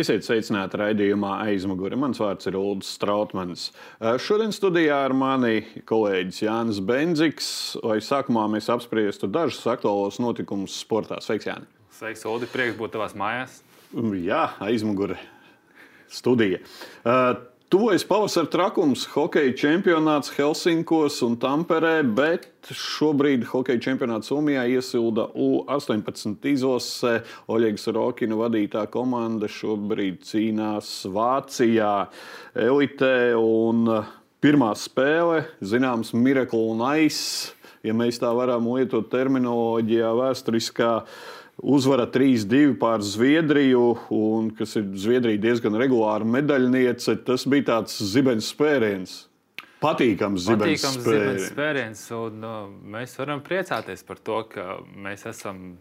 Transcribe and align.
Esiet 0.00 0.24
sveicināti 0.24 0.78
raidījumā 0.80 1.34
aizmugurē. 1.44 1.96
Mans 2.00 2.20
vārds 2.22 2.48
ir 2.48 2.54
Ulrichs 2.56 2.94
Strautmans. 2.96 3.66
Šodien 4.24 4.54
studijā 4.56 4.96
ar 5.04 5.12
mani 5.12 5.58
kolēģis 5.88 6.38
Jānis 6.46 6.78
Benziks, 6.88 7.50
lai 7.84 7.98
sākumā 8.04 8.46
mēs 8.48 8.70
apspriestu 8.72 9.28
dažus 9.28 9.66
aktuālos 9.68 10.16
notikumus 10.22 10.78
sportā. 10.80 11.18
Sveiks, 11.20 11.50
Jāni! 11.50 11.68
Sveiks, 11.98 12.24
Ulu! 12.24 12.48
Prieks 12.48 12.78
būt 12.80 12.94
tavās 12.96 13.12
mājās! 13.18 13.58
Jā, 14.24 14.46
aizmugurē 14.64 15.18
studija. 16.08 16.62
Tuvojas 17.70 18.02
pavasara 18.02 18.48
trakums, 18.50 19.04
hokeja 19.12 19.52
čempionāts 19.54 20.32
Helsinkos 20.34 21.20
un 21.22 21.36
Tamperē, 21.38 22.00
bet 22.02 22.66
šobrīd 22.66 23.44
hokeja 23.46 23.78
čempionāts 23.84 24.32
Somijā 24.32 24.64
iesilda 24.72 25.28
U-18 25.38 26.48
izlase. 26.50 27.12
Oļegs 27.46 27.86
Rokina 27.94 28.40
vadītā 28.40 28.82
komanda 28.90 29.46
šobrīd 29.46 30.18
cīnās 30.26 30.90
Vācijā 31.14 31.92
elitē. 32.58 33.14
Un 33.38 33.86
pirmā 34.42 34.72
spēle, 34.74 35.44
zināms, 35.62 36.10
Miracle 36.10 36.72
un 36.72 36.82
Ice, 37.04 37.52
ja 37.86 37.94
mēs 37.94 38.18
tā 38.18 38.34
varam 38.34 38.66
lietot 38.74 39.14
terminoloģijā, 39.14 40.10
vēsturiskā 40.24 40.96
uzvara 41.62 42.06
3-2 42.10 42.74
pār 42.80 43.02
Zviedriju, 43.04 43.96
un 44.14 44.50
kas 44.56 44.76
ir 44.80 44.86
Zviedrija 44.96 45.40
diezgan 45.40 45.76
regulāra 45.80 46.24
medaļniece. 46.24 47.18
Tas 47.26 47.44
bija 47.48 47.66
tāds 47.74 47.98
zibens 48.12 48.48
spēriens. 48.54 49.26
Patīkams 49.80 50.44
zibens 50.44 50.82
Patīkams 50.82 50.98
spēriens. 51.00 51.46
spēriens. 51.54 52.02
Un, 52.16 52.44
uh, 52.44 52.68
mēs 52.96 53.16
varam 53.20 53.40
priecāties 53.44 54.04
par 54.06 54.20
to, 54.20 54.42
ka 54.52 54.66
mēs 54.96 55.24
esam 55.30 55.78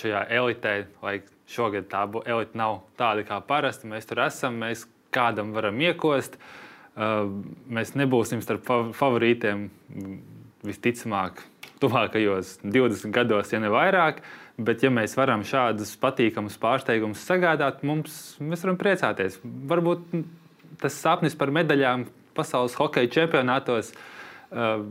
šajā 0.00 0.24
elitē, 0.32 0.86
lai 1.04 1.18
šogad 1.48 1.88
tā 1.92 2.06
elite 2.24 2.56
nav 2.56 2.82
tāda 2.98 3.24
kā 3.28 3.40
parasti. 3.44 3.88
Mēs 3.90 4.08
tur 4.08 4.22
esam, 4.24 4.56
mēs 4.60 4.86
kādam 5.12 5.52
varam 5.56 5.76
iekost. 5.84 6.38
Uh, 6.94 7.28
mēs 7.68 7.92
nebūsim 7.98 8.40
starp 8.42 8.64
fa- 8.64 8.92
favorītiem 8.96 9.68
visticamāk 10.64 11.42
tuvākajos 11.82 12.58
20 12.64 13.12
gados, 13.12 13.52
ja 13.52 13.60
ne 13.60 13.68
vairāk. 13.72 14.22
Bet, 14.54 14.84
ja 14.86 14.90
mēs 14.94 15.16
varam 15.18 15.42
šādus 15.42 15.96
patīkamus 15.98 16.60
pārsteigumus 16.62 17.24
sagādāt, 17.26 17.82
mums, 17.86 18.36
mēs 18.38 18.62
varam 18.62 18.78
priecāties. 18.78 19.40
Varbūt 19.42 20.12
tas 20.78 20.94
sapnis 20.94 21.34
par 21.38 21.50
medaļām 21.54 22.06
pasaules 22.38 22.76
hokeja 22.78 23.10
čempionātos 23.16 23.90
uh, 23.94 24.84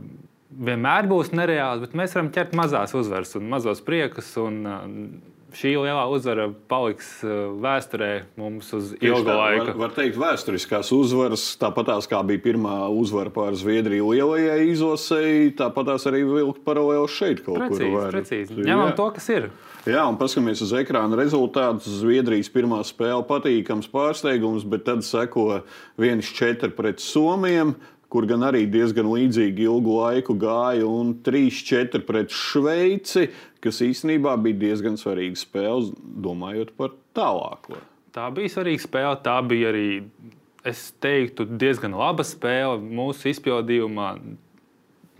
vienmēr 0.68 1.08
būs 1.08 1.32
nereāls, 1.32 1.80
bet 1.80 1.96
mēs 1.96 2.16
varam 2.16 2.28
ķert 2.34 2.52
mazās 2.56 2.92
uzvaras 2.96 3.32
un 3.40 3.48
mazos 3.52 3.80
priekus. 3.84 4.28
Un, 4.40 4.60
uh, 4.68 5.33
šī 5.56 5.74
lielā 5.78 6.04
uzvara 6.12 6.48
paliks 6.70 7.08
uh, 7.24 7.52
vēsturē 7.62 8.10
mums 8.40 8.70
uz 8.76 8.92
Tieši 8.94 9.10
ilgu 9.10 9.28
tā, 9.28 9.36
laiku. 9.38 9.66
Var, 9.68 9.78
var 9.84 9.94
teikt, 9.96 10.18
vēsturiskās 10.20 10.90
uzvaras, 10.96 11.44
tāpatās 11.60 12.08
kā 12.10 12.20
bija 12.26 12.42
pirmā 12.44 12.78
uzvara 12.92 13.32
pār 13.34 13.56
Zviedriju 13.58 14.10
lielajai 14.12 14.58
izlasēji, 14.72 15.54
tāpatās 15.60 16.08
arī 16.10 16.24
vilkt 16.28 16.64
paralēli 16.66 17.10
šeit 17.10 17.44
kaut 17.46 17.60
Precīzi, 17.62 17.86
kur. 17.86 17.94
var. 17.98 18.10
precīzi. 18.16 18.58
Jā. 18.58 18.66
Ņemam 18.72 18.92
to, 18.98 19.08
kas 19.16 19.30
ir. 19.34 19.48
Jā, 19.84 20.00
un 20.08 20.16
paskatāmies 20.16 20.62
uz 20.64 20.70
ekrāna 20.78 21.18
rezultātus. 21.20 22.00
Zviedrijas 22.00 22.48
pirmā 22.52 22.78
spēle 22.88 23.20
patīkams 23.28 23.90
pārsteigums, 23.92 24.64
bet 24.64 24.86
tad 24.86 25.04
seko 25.04 25.60
1-4 26.00 26.72
pret 26.76 27.04
Somiju, 27.04 27.74
kur 28.14 28.28
gan 28.30 28.46
arī 28.46 28.60
diezgan 28.70 29.08
līdzīgi 29.10 29.64
ilgu 29.66 29.96
laiku 29.98 30.36
gāja, 30.38 30.86
un 30.86 31.16
3-4 31.26 31.98
pret 32.06 32.30
Šveici, 32.30 33.26
kas 33.58 33.80
īstenībā 33.82 34.36
bija 34.44 34.60
diezgan 34.60 34.94
svarīga 35.00 35.40
spēle, 35.40 35.90
domājot 36.22 36.70
par 36.78 36.92
tālāko. 37.18 37.80
Tā 38.14 38.28
bija 38.30 38.52
svarīga 38.52 38.84
spēle. 38.84 39.18
Tā 39.24 39.34
bija 39.42 39.72
arī, 39.72 39.88
es 40.62 40.86
teiktu, 41.02 41.48
diezgan 41.58 41.96
laba 41.98 42.22
spēle 42.22 42.78
mūsu 42.78 43.32
izpildījumā. 43.32 44.12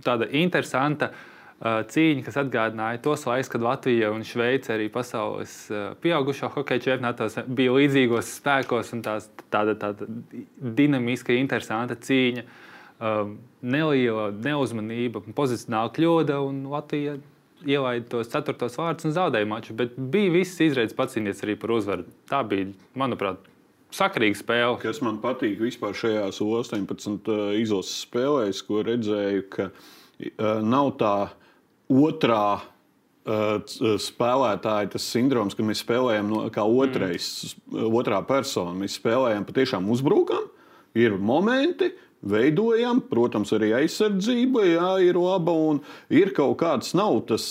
Tāda 0.07 0.29
interesanta 0.39 1.09
uh, 1.11 1.81
cīņa, 1.91 2.23
kas 2.29 2.39
atgādināja 2.45 3.01
tos 3.03 3.27
laikus, 3.27 3.51
kad 3.51 3.65
Latvija 3.67 4.13
un 4.15 4.23
Šveice 4.29 4.71
arī 4.77 4.87
pasaules 4.95 5.57
uh, 5.73 5.97
pieaugušo 6.05 6.53
hokeja 6.55 6.85
čempionātos 6.87 7.41
bija 7.51 7.75
līdzīgos 7.75 8.37
spēkos 8.37 8.95
un 8.95 9.03
tās, 9.03 9.27
tāda, 9.51 9.75
tāda 9.83 10.07
dinamiska, 10.79 11.35
interesanta 11.35 11.99
cīņa. 11.99 12.47
Uh, 12.47 12.61
neliela 13.01 14.29
neuzmanība, 14.33 15.25
pozicionāla 15.37 15.93
kļūda 15.95 16.39
un 16.45 16.63
Latvija 16.73 17.17
ielaida 17.65 18.07
tos 18.13 18.31
ceturtos 18.33 18.77
vārdus 18.79 19.09
un 19.09 19.15
zaudēja 19.17 19.49
maču. 19.49 19.75
Bet 19.77 19.97
bija 19.97 20.33
viss 20.35 20.61
izredzes 20.63 20.97
pacīnīties 20.99 21.43
arī 21.47 21.57
par 21.61 21.75
uzvaru. 21.75 22.07
Tā 22.31 22.43
bija, 22.49 22.71
manuprāt, 22.99 23.47
sakarīga 23.95 24.41
spēle. 24.41 24.79
Kas 24.83 25.01
man 25.05 25.21
patīk 25.23 25.61
vispār 25.63 25.97
šajās 25.97 26.41
18 26.45 27.33
izlases 27.61 28.05
spēlēs, 28.07 28.63
ko 28.67 28.83
redzēju, 28.87 29.49
ka 29.53 29.71
uh, 29.71 30.61
nav 30.65 30.95
tā 31.01 31.17
otrā 31.93 32.47
uh, 32.59 33.77
spēlētāja 34.03 34.95
tas 34.97 35.11
sindroms, 35.15 35.57
ka 35.57 35.67
mēs 35.67 35.85
spēlējam 35.85 36.33
no, 36.33 36.45
kā 36.55 36.67
otrais, 36.67 37.55
mm. 37.71 37.87
otrā 38.01 38.21
persona. 38.27 38.75
Mēs 38.85 38.99
spēlējam 39.01 39.47
patiešām 39.49 39.91
uzbrukam, 39.95 40.51
ir 40.99 41.19
momenti. 41.19 41.93
Veidojam, 42.25 43.03
protams, 43.11 43.51
arī 43.53 43.73
aizsardzība, 43.83 44.63
jā, 44.65 44.91
ir 45.11 45.19
laba. 45.21 45.53
Un 45.53 45.83
ir 46.09 46.31
kaut 46.37 46.57
kāds, 46.63 46.95
nav 46.97 47.19
tas 47.29 47.45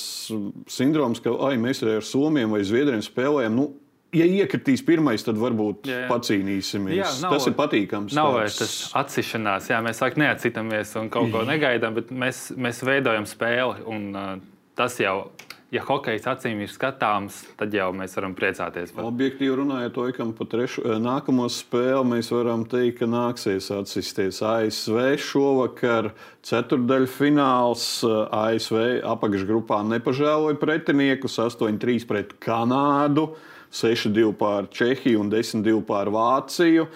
sindroms, 0.73 1.21
ka 1.23 1.35
ai, 1.49 1.55
mēs 1.61 1.83
ar 1.85 2.01
Somiju 2.05 2.49
vai 2.55 2.63
Zviedriem 2.65 3.03
spēlējam. 3.05 3.53
Nu, 3.59 3.67
ja 4.13 4.25
iekritīs 4.25 4.81
pirmais, 4.85 5.23
tad 5.25 5.37
varbūt 5.41 5.85
Jā, 5.89 5.99
jā. 6.03 6.09
pacīnīsimies. 6.09 6.97
Jā, 6.97 7.11
nav- 7.21 7.35
tas 7.37 7.47
ir 7.49 7.55
patīkams. 7.57 8.15
Nav 8.17 8.33
vairs 8.39 8.57
tas 8.61 8.73
atsišanās, 9.03 9.69
jā, 9.69 9.79
mēs 9.85 10.01
vairs 10.01 10.17
neatsitamies 10.21 10.95
un 11.01 11.09
kaut 11.13 11.31
ko 11.33 11.45
negaidām, 11.49 11.93
bet 11.97 12.09
mēs, 12.09 12.47
mēs 12.57 12.81
veidojam 12.85 13.25
spēli. 13.29 13.85
Un, 13.89 14.09
uh, 14.15 14.35
tas 14.75 14.97
jau, 15.01 15.29
ja 15.73 15.81
hokejs 15.87 16.25
acīm 16.29 16.61
ir 16.63 16.71
skatāms, 16.71 17.39
tad 17.57 17.73
jau 17.73 17.89
mēs 17.95 18.13
varam 18.17 18.35
priecāties. 18.37 18.93
Par. 18.93 19.07
Objektīvi 19.09 19.55
runājot, 19.57 19.97
Oikam, 20.03 20.33
pa 20.37 20.45
trešu, 20.49 20.83
eh, 20.85 20.99
nākamo 21.01 21.47
spēli 21.49 22.03
mēs 22.11 22.29
varam 22.33 22.65
teikt, 22.69 22.99
ka 22.99 23.09
nāksies 23.09 23.71
atsisties 23.73 24.41
ASV 24.45 25.17
šovakar. 25.17 26.11
Ceturdaļfināls 26.45 27.87
eh, 28.05 28.19
ASV 28.41 28.83
apakšgrupā 29.15 29.81
nepažēloja 29.95 30.59
pretiniekus 30.61 31.39
8-3 31.41 32.05
pret 32.07 32.37
Kanādu, 32.43 33.33
6-2 33.73 34.35
pār 34.37 34.69
Čehiju 34.69 35.25
un 35.25 35.33
10-2 35.33 35.81
pār 35.87 36.13
Vāciju. 36.13 36.87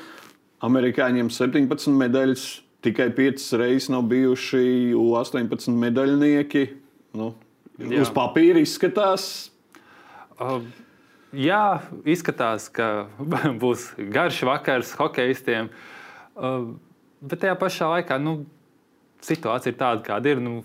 Amerikāņiem 0.62 1.30
17 1.34 1.94
medaļas, 1.98 2.46
tikai 2.86 3.10
5 3.14 3.50
reizes 3.58 3.90
nav 3.94 4.06
bijuši 4.10 4.94
U-18 4.98 5.74
medaļnieki. 5.74 6.64
Nu, 7.18 7.34
Jā. 7.78 8.02
uz 8.02 8.10
papīra 8.14 8.62
izskatās, 8.64 9.48
Uh, 10.38 10.62
jā, 11.34 11.80
izskatās, 12.06 12.68
ka 12.70 13.08
būs 13.64 13.90
garš 14.14 14.44
vakars 14.46 14.94
hokeistiem, 15.00 15.72
uh, 16.38 16.68
bet 17.26 17.42
tajā 17.42 17.56
pašā 17.58 17.90
laikā 17.96 18.20
nu, 18.22 18.44
situācija 19.26 19.74
ir 19.74 19.80
tāda, 19.80 20.06
kāda 20.12 20.36
ir. 20.36 20.44
Nu, 20.44 20.60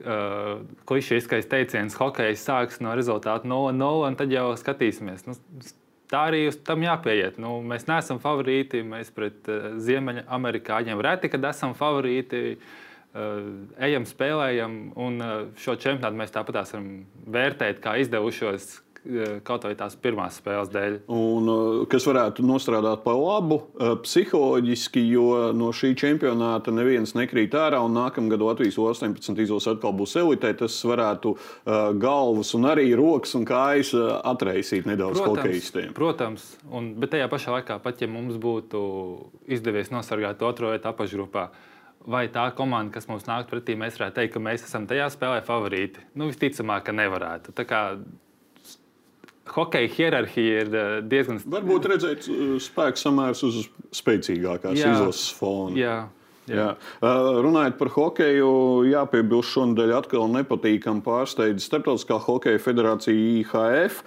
Uh, 0.00 0.62
Klišejiskais 0.88 1.44
teiciens, 1.44 1.92
hokejs 2.00 2.40
sāks 2.40 2.78
no 2.80 2.94
rezultāta 2.96 3.44
0-0, 3.44 4.06
un 4.08 4.14
tad 4.16 4.30
jau 4.32 4.46
skatīsimies. 4.56 5.26
Nu, 5.26 5.34
tā 6.08 6.22
arī 6.30 6.38
tam 6.64 6.80
jāpieiet. 6.86 7.36
Nu, 7.36 7.58
mēs 7.60 7.84
neesam 7.84 8.16
favorīti. 8.22 8.80
Mēs 8.80 9.12
pret 9.12 9.50
uh, 9.52 9.74
Ziemeļamerikāņiem 9.76 11.02
reti, 11.04 11.28
kad 11.34 11.44
esam 11.50 11.76
favorīti. 11.76 12.40
Uh, 12.54 12.80
ejam, 13.14 14.06
spēlējam, 14.06 14.76
un 15.00 15.18
uh, 15.24 15.32
šo 15.58 15.74
čempionātu 15.80 16.18
mēs 16.20 16.30
tāpat 16.34 16.60
varam 16.60 16.92
vērtēt 17.26 17.80
kā 17.82 17.96
izdevušos 18.04 18.66
uh, 18.76 19.40
kaut 19.46 19.64
vai 19.66 19.72
tās 19.78 19.96
pirmās 19.98 20.36
spēles 20.38 20.70
dēļ. 20.70 20.98
Un, 21.10 21.48
uh, 21.50 21.80
kas 21.90 22.06
varētu 22.06 22.44
nostrādāt 22.46 23.02
par 23.02 23.18
labu 23.18 23.58
uh, 23.58 23.96
psiholoģiski, 24.04 25.02
jo 25.10 25.24
no 25.56 25.72
šī 25.74 25.90
čempionāta 25.98 26.70
neviens 26.74 27.16
nekrīt 27.18 27.56
ārā. 27.58 27.80
un 27.82 27.96
Nākamgad 27.98 28.44
Latvijas 28.46 28.78
18 28.78 29.42
izlase 29.42 29.72
atkal 29.74 29.96
būs 29.98 30.14
elitē. 30.20 30.52
Tas 30.60 30.76
varētu 30.86 31.34
uh, 31.34 31.90
galvas 31.98 32.54
un 32.54 32.68
arī 32.70 32.92
rokas 32.98 33.34
un 33.38 33.48
kājas 33.48 33.90
uh, 33.98 34.20
atraisīt 34.30 34.86
nedaudz 34.86 35.18
hokeistiem. 35.24 35.90
protams 35.98 36.52
un, 36.70 36.92
bet 37.00 37.16
tajā 37.16 37.26
pašā 37.32 37.58
laikā, 37.58 37.80
pat 37.82 38.06
ja 38.06 38.10
mums 38.10 38.38
būtu 38.38 38.86
izdevies 39.50 39.90
nosargāt 39.90 40.46
otro 40.46 40.70
vietu 40.70 40.92
apakšgrupā, 40.92 41.48
vai 42.06 42.24
tā 42.32 42.46
komanda, 42.56 42.94
kas 42.94 43.08
mums 43.10 43.26
nāk 43.28 43.48
pretī, 43.50 43.76
mēs 43.78 43.98
varētu 44.00 44.20
teikt, 44.20 44.34
ka 44.36 44.42
mēs 44.42 44.64
esam 44.66 44.86
tajā 44.90 45.10
spēlē 45.12 45.42
favorīti? 45.46 46.04
Nu, 46.14 46.30
visticamāk, 46.30 46.86
ka 46.88 46.96
nevarētu. 46.96 47.54
Tā 47.56 47.66
kā 47.68 47.82
hokeja 49.54 49.90
hierarhija 49.96 50.62
ir 50.64 50.72
eh, 50.78 50.94
diezgan 51.10 51.42
Varbūt 51.50 51.90
redzēt 51.90 52.30
uh, 52.30 52.54
spēku 52.62 53.00
samērs 53.00 53.42
uz 53.46 53.64
spēcīgākās 53.96 54.78
Jā. 54.78 54.94
izlases 54.94 55.28
fona. 55.36 55.76
Jā, 55.78 55.98
Jā. 56.50 56.72
Uh, 56.98 57.38
Runājot 57.44 57.76
par 57.78 57.92
hokeju, 57.94 58.48
jāpiebilst, 58.90 59.52
šonadēļ 59.54 59.92
atkal 60.00 60.26
nepatīkami 60.32 61.04
pārsteidz 61.06 61.66
Startautiskā 61.68 62.18
hokeja 62.24 62.58
federācija 62.62 63.14
IHF, 63.14 64.00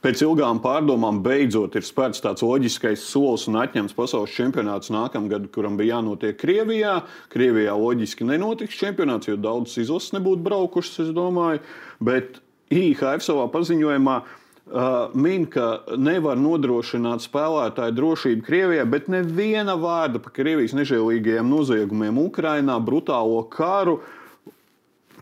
Pēc 0.00 0.22
ilgām 0.24 0.62
pārdomām 0.64 1.18
beidzot 1.20 1.74
ir 1.76 1.84
spērts 1.84 2.22
tāds 2.24 2.40
loģiskais 2.40 3.02
solis 3.04 3.44
un 3.50 3.58
atņemts 3.60 3.92
pasaules 3.92 4.32
čempionāts 4.32 4.88
nākamgad, 4.94 5.50
kuram 5.52 5.76
bija 5.76 5.98
jānotiek 5.98 6.38
Krievijā. 6.40 6.94
Krievijā 7.32 7.74
loģiski 7.76 8.24
nenotiks 8.24 8.78
čempionāts, 8.80 9.28
jo 9.28 9.36
daudzas 9.36 9.82
izlases 9.82 10.14
nebūtu 10.16 10.40
braukušas, 10.46 11.02
es 11.04 11.10
domāju. 11.12 11.60
Bet 12.00 12.40
IHF 12.72 13.26
savā 13.26 13.44
paziņojumā 13.52 14.14
uh, 14.24 15.12
min, 15.12 15.44
ka 15.52 15.82
nevar 16.00 16.40
nodrošināt 16.40 17.26
spēlētāju 17.26 17.98
drošību 17.98 18.46
Krievijā, 18.48 18.88
bet 18.88 19.12
neviena 19.12 19.76
vārda 19.76 20.22
par 20.24 20.32
Krievijas 20.38 20.72
nežēlīgajiem 20.80 21.52
noziegumiem 21.52 22.24
Ukrajinā, 22.24 22.80
brutālo 22.80 23.44
karu. 23.52 24.00
Uh, 24.00 24.16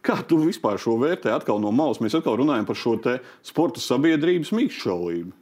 Kā 0.04 0.20
tu 0.28 0.38
vispār 0.42 0.78
šo 0.80 0.96
vērtē 1.00 1.32
atkal 1.34 1.60
no 1.62 1.72
malas? 1.74 2.00
Mēs 2.02 2.16
atkal 2.18 2.38
runājam 2.40 2.66
par 2.68 2.78
šo 2.78 2.96
sporta 3.46 3.82
sabiedrības 3.82 4.52
mīkšķaulību. 4.54 5.34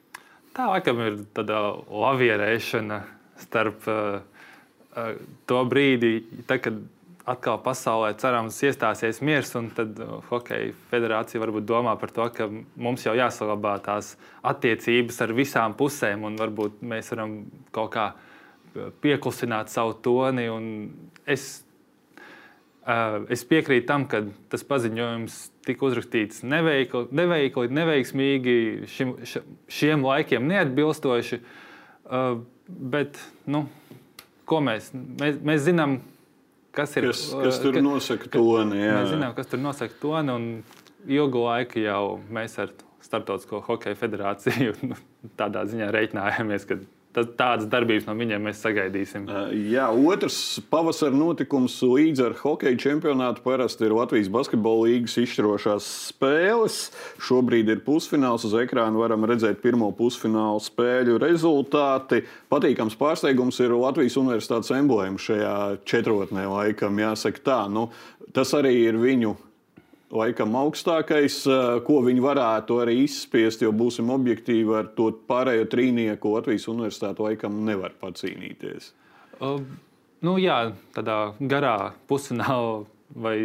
Tā 0.56 0.70
laikam 0.70 1.00
ir 1.04 1.18
tāda 1.36 1.60
lavierēšana 1.92 3.02
starp 3.42 3.88
uh, 3.92 4.20
uh, 4.96 5.16
to 5.48 5.64
brīdi, 5.68 6.22
tā, 6.48 6.56
kad 6.64 6.78
atkal 7.28 7.58
pasaulē 7.60 8.14
cerams 8.20 8.56
iestāsies 8.64 9.20
miers, 9.20 9.50
un 9.58 9.68
tad 9.76 9.98
uh, 10.00 10.16
Hokeja 10.30 10.72
federācija 10.92 11.42
varbūt 11.42 11.66
domā 11.68 11.96
par 12.00 12.14
to, 12.16 12.28
ka 12.32 12.48
mums 12.48 13.04
jau 13.04 13.12
jāsaglabā 13.18 13.76
tās 13.84 14.14
attiecības 14.46 15.20
ar 15.26 15.36
visām 15.36 15.76
pusēm, 15.76 16.24
un 16.24 16.40
varbūt 16.40 16.80
mēs 16.86 17.12
varam 17.12 17.42
kaut 17.76 17.92
kā 17.98 18.08
pieklusināt 19.04 19.72
savu 19.72 19.96
toni. 20.04 20.48
Es 21.26 21.65
es 23.32 23.42
piekrītu 23.48 23.86
tam, 23.88 24.06
ka 24.10 24.22
tas 24.52 24.62
paziņojums 24.66 25.38
tika 25.66 25.88
uzrakstīts 25.88 26.44
neveikli, 26.46 27.08
neveikli 27.16 27.70
neveiksmīgi, 27.74 28.56
šim, 28.92 29.14
šiem 29.66 30.06
laikiem 30.06 30.46
neatbilstoši. 30.46 31.40
Bet, 32.94 33.18
nu, 33.50 33.64
ko 34.46 34.60
mēs, 34.62 34.92
mēs, 34.94 35.40
mēs 35.42 35.64
zinām, 35.66 35.98
kas 36.76 36.94
ir 36.98 37.10
kas, 37.10 37.26
kas 37.34 37.60
tur 37.62 37.78
ka, 37.78 37.82
nosaka 37.84 38.30
toni? 38.36 38.80
Jā. 38.80 39.00
Mēs 39.00 39.14
zinām, 39.14 39.36
kas 39.36 39.50
tur 39.50 39.62
nosaka 39.62 39.98
toni, 40.02 40.34
un 40.36 41.16
ilgu 41.18 41.46
laiku 41.46 41.82
jau 41.82 42.18
mēs 42.30 42.58
ar 42.62 42.74
Startautisko 43.06 43.60
hokeja 43.68 43.94
federāciju 43.98 44.74
tādā 45.40 45.62
ziņā 45.70 45.92
reiķinājāmies, 45.94 46.66
ka 46.66 46.78
tādas 47.16 47.68
darbības 47.72 48.06
no 48.08 48.14
viņiem 48.18 48.44
mēs 48.48 48.60
sagaidīsim. 48.64 49.24
Jā, 49.70 49.86
otrs 49.88 50.58
pavasara 50.70 51.16
notikums 51.16 51.78
līdz 51.80 52.24
ar 52.26 52.36
hokeja 52.42 52.76
čempionātu 52.86 53.44
parasti 53.44 53.86
ir 53.88 53.94
Latvijas 53.96 54.28
basketbola 54.32 54.88
līnijas 54.90 55.16
izšķirošās 55.22 55.88
spēles. 56.10 56.78
Šobrīd 57.22 57.72
ir 57.72 57.82
pusfināls. 57.86 58.44
Uz 58.48 58.56
ekrāna 58.60 59.00
varam 59.00 59.24
redzēt 59.28 59.62
pirmo 59.64 59.88
pusfināla 59.96 60.60
spēļu 60.62 61.16
rezultāti. 61.22 62.22
Patīkams 62.52 62.98
pārsteigums 63.00 63.62
ir 63.64 63.76
Latvijas 63.76 64.18
universitātes 64.20 64.74
emblēma 64.76 65.20
šajā 65.22 65.56
četrotnē, 65.88 66.46
laikam, 66.52 67.00
jāsaka 67.00 67.44
tā. 67.46 67.60
Nu, 67.72 67.88
tas 68.36 68.52
arī 68.56 68.76
ir 68.90 69.00
viņu 69.00 69.36
laikam 70.14 70.54
augstākais, 70.54 71.38
eh, 71.50 71.80
ko 71.86 72.00
viņi 72.06 72.22
varētu 72.22 72.78
arī 72.82 73.02
izspiest, 73.04 73.62
jo 73.62 73.72
būsim 73.72 74.10
objektīvi 74.12 74.78
ar 74.78 74.90
to 74.96 75.10
pārējo 75.28 75.66
trīnieku 75.72 76.34
Latvijas 76.34 76.68
universitāti 76.70 77.24
laikam 77.24 77.64
nevar 77.66 77.94
pacīnīties. 78.00 78.92
Uh, 79.40 79.60
nu, 80.22 80.36
jā, 80.38 80.72
tādā 80.94 81.34
garā 81.40 81.92
pusfinālā 82.08 82.86
vai 83.26 83.36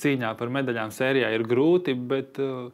cīņā 0.00 0.36
par 0.36 0.52
medaļām 0.52 0.92
sērijā 0.92 1.32
ir 1.34 1.44
grūti, 1.48 1.94
bet 1.94 2.40
uh, 2.40 2.70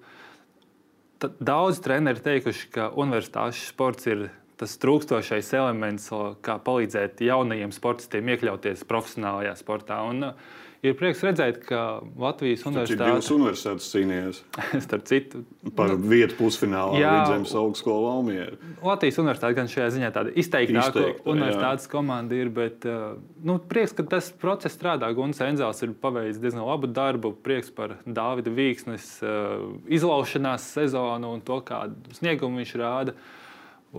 daudz 1.38 1.82
treneri 1.82 2.22
teikuši, 2.22 2.70
ka 2.74 2.90
universitāšu 2.98 3.68
sports 3.68 4.08
ir 4.10 4.30
tas 4.62 4.74
trūkstošais 4.78 5.48
elements, 5.58 6.10
kā 6.42 6.54
palīdzēt 6.62 7.22
jaunajiem 7.26 7.72
sportistiem 7.74 8.28
iekļauties 8.30 8.84
profesionālajā 8.86 9.56
sportā. 9.58 10.02
Un, 10.06 10.28
uh, 10.30 10.60
Ir 10.82 10.96
prieks 10.98 11.20
redzēt, 11.22 11.60
ka 11.62 12.00
Latvijas 12.18 12.64
universitāte. 12.66 13.06
Divas 13.06 13.28
universitātes 13.30 13.84
cīnījās. 13.92 14.40
Starp 14.84 15.04
citu, 15.06 15.44
par 15.78 15.92
nu, 15.94 16.08
vietu 16.10 16.34
pusfinālā 16.40 16.96
Vidzemes 16.98 17.52
augstskola 17.60 18.08
Valmiera. 18.08 18.56
Latvijas 18.82 19.20
universitāte 19.22 19.54
gan 19.60 19.70
šajā 19.70 19.86
ziņā 19.94 20.10
tāda 20.16 20.32
izteiktāka 20.42 20.88
Izteikta, 21.04 21.30
universitātes 21.30 21.86
jā. 21.86 21.92
komanda 21.92 22.34
ir, 22.34 22.50
bet 22.56 22.88
uh, 22.90 23.12
nu, 23.46 23.60
prieks, 23.70 23.94
ka 23.94 24.08
tas 24.16 24.32
process 24.42 24.74
strādā. 24.74 25.12
Guns 25.14 25.38
Enzels 25.46 25.84
ir 25.86 25.94
paveicis 26.02 26.42
diezgan 26.42 26.66
labu 26.66 26.90
darbu. 26.90 27.30
Prieks 27.46 27.70
par 27.78 28.00
Dāvida 28.02 28.50
Vīksnes 28.50 29.06
uh, 29.22 29.62
izlaušanās 29.86 30.66
sezonu 30.80 31.30
un 31.36 31.46
to, 31.46 31.60
kādu 31.68 32.18
sniegumu 32.18 32.58
viņš 32.58 32.74
rāda. 32.82 33.14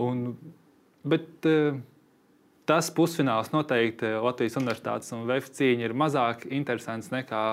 Un, 0.04 0.34
bet, 1.00 1.32
uh, 1.48 1.80
tas 2.68 2.90
pusfināls 2.94 3.52
noteikti 3.52 4.14
Latvijas 4.24 4.56
Universitātes 4.60 5.12
un 5.16 5.26
VF 5.28 5.50
cīņa 5.56 5.88
ir 5.88 5.96
mazāk 5.96 6.46
interesants 6.50 7.10
nekā 7.12 7.44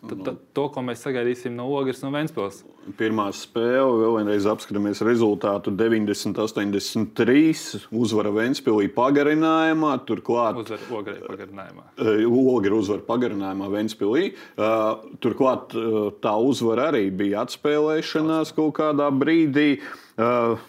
to, 0.00 0.64
ko 0.72 0.80
mēs 0.84 1.02
sagaidīsim 1.04 1.52
no 1.56 1.64
Ogres 1.76 2.00
un 2.06 2.14
Ventspils. 2.14 2.62
Pirmā 2.96 3.26
spēle, 3.36 3.98
vēl 4.00 4.14
vienreiz 4.16 4.46
apskatāmies 4.48 5.02
rezultātu 5.04 5.70
90-83. 5.76 7.90
Uzvara 7.92 8.32
Ventspilī 8.34 8.88
pagarinājumā. 8.96 9.92
Turklāt 10.08 10.56
uzvar 10.64 10.80
Ogre 10.96 11.16
pagarinājumā. 11.26 11.84
Ogre 12.26 12.74
uzvar 12.80 13.00
pagarinājumā 13.06 13.66
Ventspilī. 13.76 14.24
Turklāt 15.20 15.76
tā 16.24 16.34
uzvara 16.40 16.88
arī 16.94 17.10
bija 17.12 17.44
atspēlēšanās 17.44 18.56
kaut 18.56 18.78
kādā 18.80 19.12
brīdī. 19.12 19.70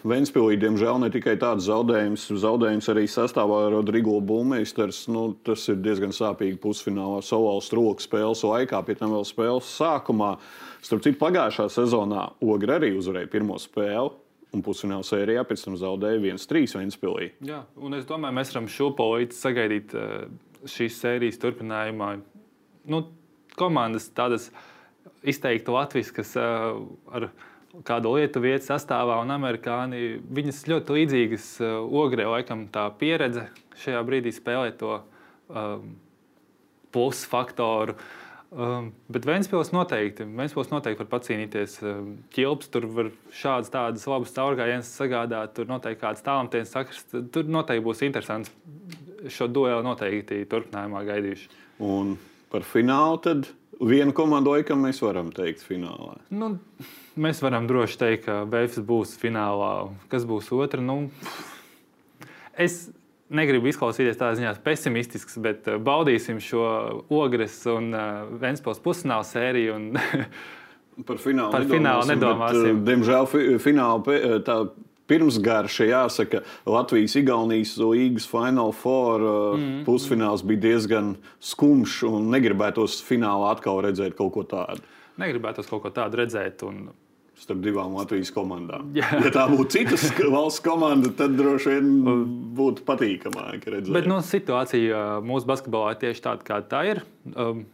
Ventspīlī, 0.08 0.56
diemžēl, 0.62 1.00
ne 1.02 1.10
tikai 1.12 1.34
tāds 1.40 1.66
zaudējums, 1.66 2.28
zaudējums 2.40 2.88
arī 2.94 3.04
sastāvā 3.12 3.58
ar 3.66 3.74
Rodrigo 3.74 4.14
Bulmeisters. 4.24 5.02
Nu, 5.12 5.34
tas 5.44 5.66
ir 5.72 5.82
diezgan 5.84 6.14
sāpīgi 6.16 6.60
pusfinālā 6.62 7.20
savāls 7.26 7.68
rokas 7.76 8.08
spēles 8.08 8.46
laikā, 8.48 8.80
pie 8.88 8.96
tam 9.00 9.12
vēl 9.18 9.21
spēles 9.28 9.70
sākumā. 9.78 10.34
Starp 10.82 11.06
citu, 11.06 11.20
pagājušā 11.22 11.68
sezonā 11.74 12.28
Ogra 12.42 12.80
arī 12.80 12.94
uzvarēja 12.98 13.32
pirmo 13.32 13.60
spēli. 13.62 14.18
Un 14.52 14.60
pusfinālā 14.66 15.06
sērijā 15.08 15.46
pēc 15.48 15.62
tam 15.64 15.78
zaudēja 15.80 16.20
1-3 16.34 16.76
Ventspīlī. 16.76 17.30
Jā, 17.48 17.62
un 17.80 17.96
es 17.96 18.04
domāju, 18.10 18.36
mēs 18.36 18.50
varam 18.52 18.68
šo 18.68 18.90
polīti 18.98 19.38
sagaidīt 19.38 19.96
šīs 20.68 20.98
sērijas 21.00 21.40
turpinājumā. 21.40 22.10
Nu, 22.92 23.06
komandas 23.56 24.10
tādas 24.12 24.50
izteikti 25.24 25.72
latviskas 25.72 26.36
ar 26.36 27.30
viņu 27.30 27.50
kādu 27.88 28.16
lietu 28.18 28.42
vietu 28.44 28.68
sastāvā 28.68 29.18
un 29.24 29.32
amerikāņi. 29.34 30.22
Viņas 30.34 30.66
ļoti 30.70 30.98
līdzīgas 30.98 31.48
uh, 31.64 31.78
ogrē, 32.02 32.28
laikam 32.30 32.66
tā 32.74 32.88
pieredze 33.00 33.48
šajā 33.82 34.02
brīdī 34.08 34.34
spēlē 34.36 34.74
to 34.80 34.98
um, 35.00 35.94
plusu 36.92 37.30
faktoru. 37.32 37.96
Um, 37.96 38.20
bet 38.52 39.28
Vēnspils 39.28 39.72
noteikti, 39.72 40.26
Vēnspils 40.28 40.72
noteikti 40.74 41.04
var 41.04 41.10
pacīnīties. 41.14 41.78
Um, 41.86 42.10
ķilps 42.36 42.72
tur 42.74 42.88
var 42.92 43.12
šādas 43.36 43.72
tādas 43.72 44.04
labas 44.12 44.34
caurgājienas 44.36 44.92
sagādāt, 44.98 45.54
tur 45.56 45.70
noteikti 45.72 46.02
kāds 46.04 46.26
tālumtienes 46.26 46.74
sakars. 46.76 47.06
Tur 47.12 47.48
noteikti 47.48 47.86
būs 47.86 48.04
interesants. 48.08 48.52
Šo 49.32 49.48
duelu 49.52 49.84
noteikti 49.86 50.42
turpinājumā 50.50 51.06
gaidīšu. 51.08 51.50
Un 51.86 52.16
par 52.52 52.66
finālu 52.68 53.20
tad 53.24 53.50
vienu 53.82 54.14
komandu 54.18 54.56
laikam 54.56 54.82
mēs 54.86 55.02
varam 55.04 55.32
teikt 55.34 55.64
finālā. 55.66 56.18
Nu, 56.34 56.56
mēs 57.22 57.42
varam 57.46 57.70
droši 57.70 58.00
teikt, 58.02 58.26
ka 58.28 58.42
Vēfs 58.50 58.82
būs 58.86 59.16
finālā. 59.22 59.92
Kas 60.12 60.26
būs 60.28 60.52
otra? 60.58 60.82
Nu, 60.84 61.06
es 62.60 62.90
negribu 63.32 63.72
izklausīties 63.72 64.20
tādā 64.20 64.36
ziņā 64.40 64.54
pesimistisks, 64.66 65.38
bet 65.44 65.68
uh, 65.72 65.80
baudīsim 65.82 66.42
šo 66.44 66.64
ogres 67.12 67.62
un 67.72 67.92
uh, 67.96 68.30
Vēnspils 68.42 68.82
pusfināla 68.84 69.28
sēriju. 69.28 69.78
Un 69.78 69.92
Par 71.08 71.18
finālu, 71.18 71.50
par 71.56 71.64
finālu 71.66 72.06
nedomāsim. 72.10 72.66
Bet, 72.68 72.74
uh, 72.76 72.82
diemžēl 72.90 73.30
fināla 73.64 74.42
tā 74.46 74.58
pirmsgarša, 75.12 75.88
jāsaka, 75.90 76.42
Latvijas-Igaunijas 76.70 77.76
līnijas 77.80 78.28
Final 78.30 78.74
Four 78.76 79.24
mm. 79.58 79.84
pusfināls 79.88 80.44
bija 80.48 80.66
diezgan 80.68 81.16
skumjš 81.44 82.02
un 82.12 82.30
negribētos 82.32 83.00
finālā 83.08 83.54
atkal 83.56 83.82
redzēt 83.88 84.16
kaut 84.20 84.36
ko 84.36 84.46
tādu. 84.48 84.84
Negribētos 85.22 85.68
kaut 85.72 85.84
ko 85.86 85.92
tādu 85.96 86.22
redzēt. 86.22 86.64
Un 86.68 86.92
starp 87.42 87.62
divām 87.64 87.96
Latvijas 87.98 88.32
komandām. 88.36 88.92
Jā. 88.98 89.10
Ja 89.26 89.34
tā 89.34 89.48
būtu 89.50 89.80
citas 89.80 90.08
valsts 90.20 90.64
komanda, 90.66 91.12
tad 91.18 91.36
droši 91.40 91.76
vien 91.76 91.92
būtu 92.58 92.86
patīkamāk 92.88 93.66
redzēt. 93.66 93.94
Bet 93.96 94.10
no, 94.10 94.20
nu, 94.20 94.26
situācija 94.26 95.22
mūsu 95.26 95.50
basketbolā 95.50 95.96
ir 95.96 96.02
tieši 96.06 96.26
tāda, 96.28 96.48
kāda 96.48 96.70
tā 96.72 96.84
ir. 96.94 97.04
Um, 97.34 97.66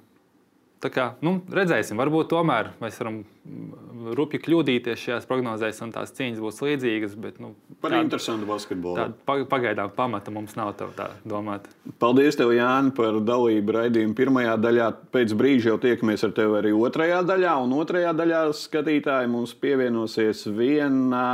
Tā 0.77 0.91
kā, 0.93 1.05
nu, 1.25 1.39
redzēsim, 1.49 1.97
varbūt 1.97 2.29
tomēr 2.29 2.67
mēs 2.77 2.99
varam 3.01 3.15
mm, 3.23 4.09
rupji 4.17 4.41
kļūdīties 4.45 5.01
šajās 5.01 5.25
prognozēs, 5.29 5.79
un 5.81 5.93
tās 5.95 6.13
cīņas 6.13 6.41
būs 6.43 6.61
līdzīgas. 6.61 7.15
Bet, 7.23 7.39
nu, 7.41 7.55
Par 7.81 7.95
tādu, 7.95 8.05
interesantu 8.05 8.45
basketbolu. 8.49 9.07
Tāda 9.25 9.47
pagaidām 9.49 9.89
pamata 9.97 10.33
mums 10.33 10.53
nav 10.59 10.75
tā 10.77 11.09
domāt. 11.25 11.65
Paldies, 12.01 12.37
tev, 12.37 12.53
Jāni, 12.53 12.93
par 12.97 13.17
dalību 13.25 13.77
raidījuma 13.79 14.17
pirmajā 14.17 14.53
daļā. 14.61 14.91
Pēc 15.15 15.33
brīža 15.39 15.73
jau 15.73 15.79
tiekamies 15.87 16.27
ar 16.27 16.35
tevi 16.37 16.59
arī 16.61 16.75
otrajā 16.77 17.23
daļā, 17.25 17.55
un 17.65 17.73
otrajā 17.79 18.13
daļā 18.17 18.43
skatītāji 18.61 19.31
mums 19.33 19.55
pievienosies 19.57 20.45
viena 20.53 21.25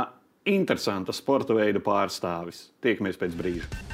interesanta 0.48 1.12
sporta 1.12 1.56
veida 1.56 1.84
pārstāvis. 1.84 2.70
Tiekamies 2.84 3.20
pēc 3.20 3.36
brīža. 3.36 3.93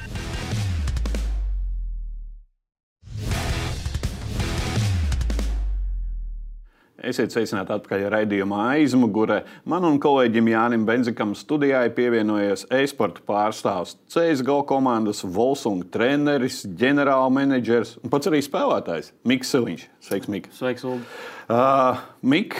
Esiet 7.01 7.33
sveicināti 7.33 7.73
atpakaļ 7.73 8.03
raidījumā 8.13 8.59
aizmugurē. 8.75 9.39
Man 9.65 9.87
un 9.87 9.95
kolēģim 10.01 10.51
Jānim 10.51 10.83
Benzikam 10.85 11.31
studijā 11.37 11.79
ir 11.87 11.95
pievienojies 11.97 12.67
e-sporta 12.77 13.23
pārstāvs, 13.25 13.95
CSGO 14.11 14.59
komandas 14.69 15.23
Volsunga 15.25 15.87
treneris, 15.95 16.59
ģenerālmenedžers 16.77 17.95
un 18.03 18.13
pats 18.13 18.29
arī 18.29 18.43
spēlētājs 18.45 19.09
Mikls 19.25 19.49
Siliņš. 19.55 19.87
Sveiks, 20.05 20.29
Mik! 20.29 20.51
Sveiks, 20.53 20.85
Ulu! 20.85 21.01
Uh, 21.49 22.03
Mik, 22.21 22.59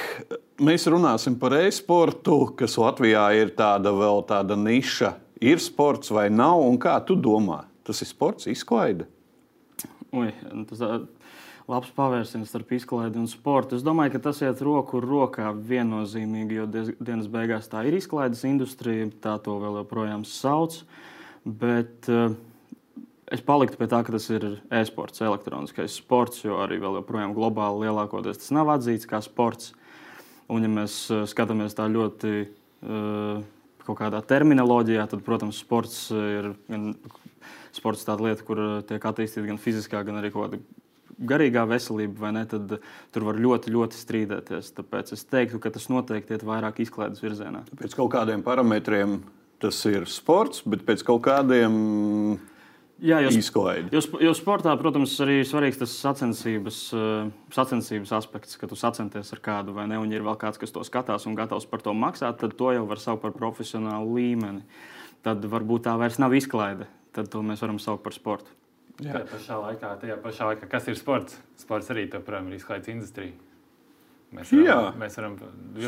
mēs 0.58 0.90
runāsim 0.90 1.38
par 1.42 1.60
e-sportu, 1.62 2.42
kas 2.58 2.80
Latvijā 2.82 3.28
ir 3.38 3.54
tāda 3.58 3.94
vēl 3.94 4.26
tāda 4.32 4.58
niša. 4.58 5.20
Ir 5.42 5.62
sports 5.62 6.10
vai 6.14 6.32
nav, 6.34 6.66
un 6.66 6.82
kā 6.82 6.98
tu 7.06 7.14
domā? 7.14 7.68
Tas 7.86 8.02
ir 8.02 8.10
sports, 8.10 8.50
izklaide? 8.50 9.06
Ui, 10.18 10.34
tas, 10.68 10.82
labs 11.70 11.92
pavērsiens 11.96 12.50
starp 12.50 12.72
izklaidi 12.76 13.20
un 13.22 13.28
sportu. 13.30 13.78
Es 13.78 13.86
domāju, 13.86 14.16
ka 14.16 14.24
tas 14.30 14.42
iet 14.44 14.62
roku 14.66 15.02
rokā 15.04 15.52
viennozīmīgi, 15.54 16.58
jo 16.62 16.68
dienas 16.72 17.30
beigās 17.32 17.70
tā 17.72 17.84
ir 17.88 17.98
izklaides 18.00 18.44
industrija, 18.48 19.10
tā 19.24 19.38
to 19.44 19.58
vēl 19.62 19.82
joprojām 19.82 20.26
sauc. 20.28 20.82
Bet 21.46 22.10
uh, 22.12 22.34
es 23.32 23.44
paliktu 23.46 23.80
pie 23.80 23.90
tā, 23.92 24.02
ka 24.06 24.16
tas 24.16 24.28
ir 24.34 24.48
e-sports, 24.82 25.24
elektroniskais 25.26 26.00
sports, 26.02 26.44
jo 26.46 26.60
arī 26.64 26.82
vēl 26.82 27.00
joprojām 27.02 27.36
globāli 27.38 27.88
lielākoties 27.88 28.44
tas 28.44 28.54
nav 28.56 28.74
atzīts 28.76 29.10
kā 29.10 29.22
sports. 29.26 29.74
Un, 30.52 30.66
ja 30.66 30.72
mēs 30.72 31.04
uh, 31.14 31.24
skatāmies 31.30 31.78
tā 31.78 31.88
ļoti 31.90 32.36
uh, 32.44 33.42
kaut 33.86 33.98
kādā 33.98 34.22
terminoloģijā, 34.26 35.08
tad, 35.10 35.24
protams, 35.26 35.62
sports 35.64 36.04
ir 36.14 36.52
gan 36.70 36.92
sports 37.74 38.06
tāda 38.06 38.28
lieta, 38.28 38.46
kur 38.46 38.60
tiek 38.88 39.04
attīstīta 39.08 39.48
gan 39.48 39.60
fiziskā, 39.62 40.04
gan 40.06 40.20
arī 40.20 40.30
kaut 40.34 40.52
kāda 40.52 40.81
garīgā 41.28 41.66
veselība, 41.70 42.26
vai 42.26 42.32
ne, 42.36 42.46
tad 42.50 42.78
tur 43.14 43.28
var 43.28 43.40
ļoti, 43.42 43.74
ļoti 43.74 44.00
strīdēties. 44.00 44.72
Tāpēc 44.78 45.14
es 45.16 45.26
teiktu, 45.30 45.62
ka 45.62 45.74
tas 45.74 45.88
noteikti 45.92 46.38
iet 46.38 46.46
vairāk 46.48 46.82
izklaides 46.84 47.24
virzienā. 47.24 47.64
Pēc 47.80 47.98
kaut 47.98 48.12
kādiem 48.16 48.44
parametriem 48.46 49.20
tas 49.62 49.78
ir 49.90 50.08
sports, 50.10 50.64
bet 50.66 50.86
pēc 50.88 51.06
kaut 51.06 51.22
kādiem. 51.28 51.76
Jā, 53.02 53.18
jo, 53.26 53.32
jo, 53.34 54.02
jo 54.22 54.32
sportā, 54.38 54.76
protams, 54.78 55.16
arī 55.26 55.40
ir 55.42 55.48
svarīgs 55.50 55.80
tas 55.80 55.94
sacensības, 56.04 56.82
eh, 56.94 57.32
sacensības 57.54 58.12
aspekts, 58.14 58.60
ka 58.62 58.70
tu 58.70 58.78
sacenties 58.78 59.34
ar 59.34 59.42
kādu 59.42 59.74
vai 59.74 59.88
ne, 59.90 59.98
un 59.98 60.14
ir 60.14 60.22
vēl 60.22 60.38
kāds, 60.38 60.62
kas 60.62 60.74
to 60.74 60.86
skatās 60.86 61.26
un 61.26 61.38
gatavs 61.38 61.66
par 61.66 61.82
to 61.82 61.96
maksāt, 61.98 62.38
tad 62.44 62.54
to 62.60 62.70
jau 62.76 62.86
var 62.86 63.02
saukt 63.02 63.24
par 63.26 63.34
profesionālu 63.34 64.20
līmeni. 64.20 64.62
Tad 65.26 65.42
varbūt 65.42 65.88
tā 65.90 65.98
vairs 65.98 66.22
nav 66.22 66.34
izklaide, 66.38 66.86
tad 67.14 67.30
to 67.34 67.42
mēs 67.42 67.66
varam 67.66 67.82
saukt 67.82 68.06
par 68.06 68.14
sportu. 68.14 68.54
Jā. 69.02 69.16
Tajā 69.16 69.28
pašā 69.32 69.62
laikā, 69.66 69.94
tajā 70.04 70.18
pašā 70.22 70.52
laikā, 70.52 70.68
kas 70.70 70.92
ir 70.92 71.00
sports? 71.00 71.40
Sports 71.58 71.90
arī 71.94 72.06
joprojām 72.06 72.52
ir 72.52 72.60
izklaides 72.60 72.92
industrija. 72.94 73.34
Mēs 74.32 74.48
varam, 74.54 74.64
Jā, 74.64 74.76
mēs 74.96 75.18
varam 75.20 75.34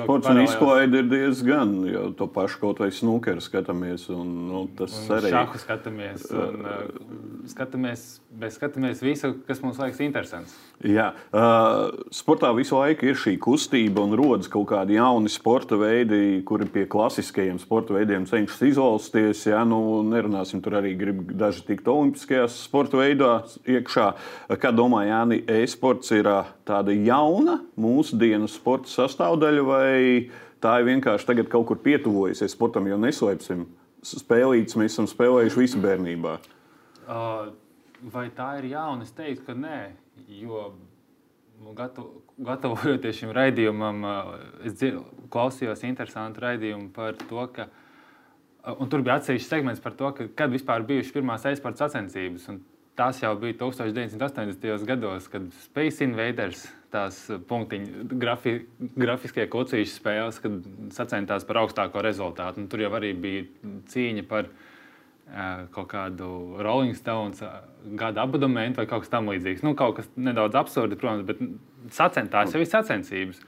sports 0.01 0.27
un 0.27 0.39
izklaide 0.41 0.99
ir 0.99 1.05
diezgan, 1.07 1.69
jo 1.87 2.01
to 2.19 2.25
pašu 2.27 2.59
kaut 2.59 2.81
vai 2.83 2.89
snookeru 2.91 3.39
skatāmies. 3.43 4.09
Un, 4.11 4.33
nu, 4.49 4.65
tas 4.75 4.97
un 4.99 5.13
arī 5.15 5.31
šāhu 5.31 5.61
skatāmies. 5.61 6.25
Un, 6.35 6.67
uh, 6.67 7.45
skatāmies, 7.53 8.03
bet 8.41 8.57
skatāmies 8.57 9.05
visu, 9.05 9.31
kas 9.47 9.63
mums 9.63 9.79
liekas 9.79 10.03
interesants. 10.03 10.57
Jā, 10.83 11.13
uh, 11.31 11.93
sportā 12.11 12.49
visu 12.57 12.75
laiku 12.75 13.07
ir 13.07 13.15
šī 13.15 13.37
kustība 13.39 14.03
un 14.03 14.17
rodas 14.19 14.49
kaut 14.51 14.65
kādi 14.73 14.97
jauni 14.97 15.31
sporta 15.31 15.77
veidi, 15.79 16.41
kuri 16.43 16.67
pie 16.67 16.83
klasiskajiem 16.91 17.61
sporta 17.61 17.95
veidiem 17.95 18.25
cenšas 18.27 18.65
izvalsties. 18.67 19.45
Jā, 19.47 19.61
nu, 19.67 20.01
nerunāsim, 20.03 20.59
tur 20.65 20.75
arī 20.81 20.91
grib 20.99 21.21
daži 21.39 21.63
tikt 21.69 21.87
olimpiskajās 21.87 22.57
sporta 22.65 22.99
veidā 22.99 23.31
iekšā. 23.63 24.09
Kā 24.59 24.73
domā 24.75 25.05
Jāni, 25.07 25.39
e-sports 25.61 26.11
ir 26.17 26.27
tāda 26.67 26.91
jauna 26.91 27.61
mūsdienu 27.79 28.51
sporta 28.51 28.91
sastāvdaļa, 28.91 29.63
vai 29.63 29.95
tā 30.59 30.81
ir 30.81 30.91
vienkārši 30.91 31.31
tagad 31.31 31.51
kaut 31.53 31.69
kur 31.71 31.79
pietuvojusies 31.79 32.57
sportam, 32.57 32.91
jo 32.91 32.99
neslēpsim, 32.99 33.69
spēlītas 34.03 34.75
mēs 34.75 34.97
esam 34.97 35.07
spēlējuši 35.07 35.63
visu 35.63 35.87
bērnībā? 35.87 36.37
Uh, 37.07 37.53
vai 38.11 38.27
tā 38.35 38.57
ir 38.59 38.73
jauna? 38.75 39.07
Es 39.07 39.15
teiktu, 39.15 39.47
ka 39.47 39.55
nē. 39.55 39.83
Jo 40.27 40.73
nu, 41.63 41.73
gatavojoties 41.73 43.21
šim 43.21 43.31
raidījumam, 43.35 44.03
es 44.67 44.83
klausījos 45.33 45.85
interesantu 45.87 46.43
raidījumu 46.43 46.91
par 46.95 47.17
to, 47.29 47.47
ka 47.55 47.69
Un 48.63 48.87
tur 48.87 49.01
bija 49.03 49.17
atsevišķs 49.19 49.49
segments 49.51 49.81
par 49.83 49.95
to, 49.99 50.09
ka, 50.15 50.29
kad 50.39 50.53
vispār 50.53 50.85
bijušas 50.87 51.11
pirmās 51.11 51.43
e-sporta 51.49 51.83
sacensības. 51.83 52.45
Tās 52.95 53.19
jau 53.19 53.33
bija 53.41 53.57
1980. 53.59 54.85
gados, 54.87 55.27
kad 55.33 55.49
Space 55.65 56.05
Invaders, 56.05 56.61
tās 56.93 57.17
punktiņu, 57.49 58.05
grafi, 58.21 58.53
grafiskie 58.95 59.49
kocīšu 59.51 59.97
spēles, 59.97 60.39
kad 60.39 60.61
sacensties 60.95 61.47
par 61.49 61.59
augstāko 61.63 62.05
rezultātu. 62.05 62.63
Un 62.63 62.69
tur 62.71 62.85
jau 62.85 62.93
arī 62.95 63.11
bija 63.17 63.73
cīņa 63.91 64.23
par 64.29 64.47
uh, 64.47 64.72
kaut 65.73 65.87
kādu 65.89 66.27
Rolling 66.61 66.97
Stones 66.97 67.41
gada 67.97 68.25
abonementu 68.25 68.81
vai 68.81 68.87
kaut 68.89 69.05
kas 69.05 69.13
tamlīdzīgs. 69.13 69.63
Nu, 69.65 69.73
kaut 69.79 69.97
kas 69.97 70.09
nedaudz 70.15 70.57
absurdi, 70.59 70.99
protams, 70.99 71.25
bet 71.25 71.41
sacensties 71.95 72.53
jau 72.53 72.61
ir 72.61 72.69
sacensības. 72.69 73.41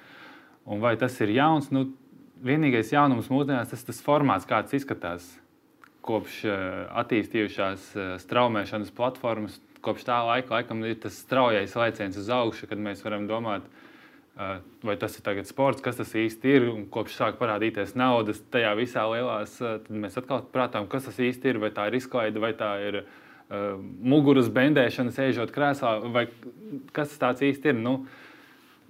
Un 0.66 0.82
vai 0.82 0.96
tas 0.98 1.20
ir 1.22 1.36
jauns? 1.36 1.70
Nu, 1.76 1.88
vienīgais 2.46 2.94
jaunums 2.96 3.30
mūsdienās 3.32 3.72
tas 3.74 3.86
tas 3.86 4.02
formāts, 4.06 4.48
kāds 4.50 4.74
izskatās 4.78 5.28
kopš 6.06 6.44
attīstījušās 7.02 7.92
straumēšanas 8.22 8.94
platformas, 8.96 9.60
kopš 9.86 10.06
tā 10.08 10.20
laika 10.26 10.58
laikam 10.58 10.84
ir 10.86 10.98
tas 11.02 11.18
straujais 11.22 11.76
lēciens 11.78 12.18
uz 12.20 12.30
augšu, 12.34 12.70
kad 12.70 12.82
mēs 12.82 13.04
varam 13.06 13.28
domāt, 13.30 13.66
eh, 13.66 13.85
vai 14.36 14.96
tas 15.00 15.16
ir 15.16 15.24
tagad 15.24 15.48
sports, 15.48 15.84
kas 15.84 16.00
tas 16.00 16.12
īsti 16.16 16.52
ir. 16.52 16.68
Un 16.72 16.86
kopš 16.92 17.16
sāk 17.16 17.38
parādīties 17.40 17.96
naudas 17.96 18.42
tajā 18.52 18.74
visā 18.80 19.06
lielās, 19.12 19.58
tad 19.62 19.88
mēs 19.90 20.18
atkal 20.20 20.44
prātām, 20.52 20.90
kas 20.92 21.08
tas 21.08 21.20
īsti 21.24 21.54
ir, 21.54 21.62
vai 21.64 21.72
tā 21.76 21.88
ir 21.90 22.00
izklaide, 22.02 22.42
vai 22.44 22.52
tā 22.58 22.74
ir 22.84 23.02
uh, 23.04 23.76
muguras 23.80 24.52
bendēšana, 24.52 25.16
sēžot 25.16 25.56
krēslā, 25.56 25.98
vai 26.12 26.28
kas 26.96 27.16
tas 27.22 27.44
īsti 27.46 27.72
ir. 27.72 27.80
Nu, 27.80 28.02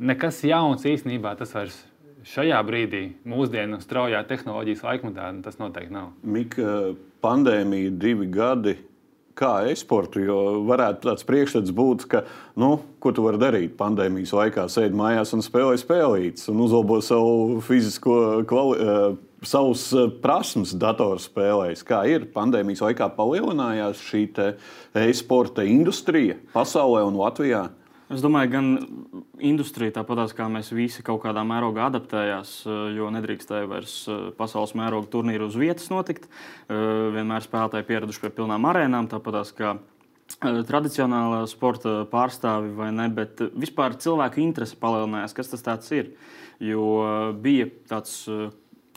nekas 0.01 0.41
jauns 0.47 0.87
īstenībā 0.89 1.35
tas 1.37 1.53
vairs 1.55 1.77
šajā 2.25 2.57
brīdī, 2.65 3.03
mūsdienu 3.29 3.77
straujā 3.83 4.23
tehnoloģijas 4.25 4.81
laikmetā, 4.87 5.29
tas 5.45 5.59
noteikti 5.61 5.93
nav. 5.93 6.09
Mika, 6.25 6.95
pandēmija, 7.21 7.93
divi 8.01 8.29
gadi. 8.33 8.79
Kā 9.35 9.65
e-sportu, 9.67 10.21
jo 10.23 10.39
varētu 10.63 11.09
tāds 11.09 11.25
priekšstats 11.27 11.73
būt, 11.75 12.05
ka, 12.07 12.21
nu, 12.55 12.77
ko 13.03 13.11
tu 13.11 13.25
vari 13.25 13.39
darīt 13.41 13.73
pandēmijas 13.75 14.31
laikā, 14.31 14.69
sēdi 14.71 14.95
mājās 14.95 15.33
un 15.35 15.43
spēlē 15.43 15.75
spēlītas, 15.81 16.47
un 16.53 16.61
uzlabo 16.63 17.01
savu 17.03 17.59
fizisko 17.65 18.45
kvali, 18.47 18.77
uh, 18.79 19.17
savus 19.45 19.89
prasmes 20.23 20.71
datorspēlēs. 20.79 21.83
Kā 21.87 22.05
ir 22.09 22.29
pandēmijas 22.33 22.83
laikā 22.85 23.09
palielinājās 23.17 24.01
šī 24.07 24.27
e-sporta 25.03 25.67
industrija 25.67 26.39
pasaulē 26.55 27.03
un 27.05 27.19
Latvijā? 27.19 27.67
Es 28.05 28.21
domāju, 28.21 28.51
gan 28.53 28.67
industrija, 29.41 29.95
tāpat 29.95 30.35
kā 30.37 30.45
mēs 30.51 30.69
visi 30.77 31.01
kaut 31.05 31.23
kādā 31.23 31.41
mērogā 31.47 31.87
adaptējās, 31.89 32.51
eh, 32.69 32.81
jo 32.99 33.09
nedrīkstēja 33.15 33.65
vairs 33.71 33.95
eh, 34.05 34.27
pasaules 34.37 34.75
mēroga 34.77 35.09
turnīru 35.09 35.47
uz 35.49 35.57
vietas 35.57 35.89
notikt. 35.89 36.27
Eh, 36.29 36.75
vienmēr 37.15 37.41
spēlētāji 37.41 37.87
pieraduši 37.89 38.21
pie 38.21 38.31
pilnām 38.37 38.67
arēnām, 38.69 39.09
tāpat 39.09 39.39
kā 39.57 39.73
tradicionālā 40.69 41.41
sporta 41.49 42.03
pārstāvi 42.11 42.75
vai 42.77 42.91
ne, 42.93 43.09
bet 43.09 43.41
vispār 43.57 43.97
cilvēku 43.97 44.41
interese 44.43 44.77
palielinājās, 44.77 45.33
kas 45.37 45.49
tas 45.53 45.65
ir. 45.93 46.13
Jo 46.61 47.33
bija 47.41 47.67
tāds 47.89 48.27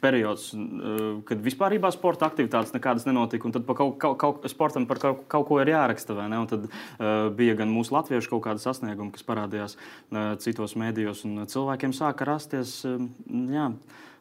periods, 0.00 0.52
eh, 0.55 1.21
kad 1.28 1.43
vispār 1.43 1.76
sporta 1.93 2.28
aktivitātes 2.28 2.75
nekādas 2.75 3.07
nenotika. 3.07 3.50
Tad 3.52 3.67
par 3.67 3.76
kaut, 3.76 3.99
kaut, 3.99 4.19
kaut, 4.19 4.49
sportam 4.50 4.87
par 4.87 4.99
kaut, 4.99 5.25
kaut 5.28 5.47
ko 5.49 5.61
ir 5.61 5.73
jāraksta. 5.73 6.14
Tad 6.49 6.69
uh, 6.69 7.31
bija 7.35 7.55
gan 7.59 7.71
mūsu 7.73 7.93
latviešu 7.93 8.31
kaut 8.31 8.45
kāda 8.47 8.62
sasnieguma, 8.62 9.12
kas 9.12 9.25
parādījās 9.26 9.76
uh, 9.76 10.37
citos 10.38 10.75
mēdījos, 10.78 11.25
un 11.25 11.47
cilvēkiem 11.50 11.93
sāka 11.97 12.26
rasties 12.28 12.85
uh, 12.87 12.99
jā, 13.28 13.73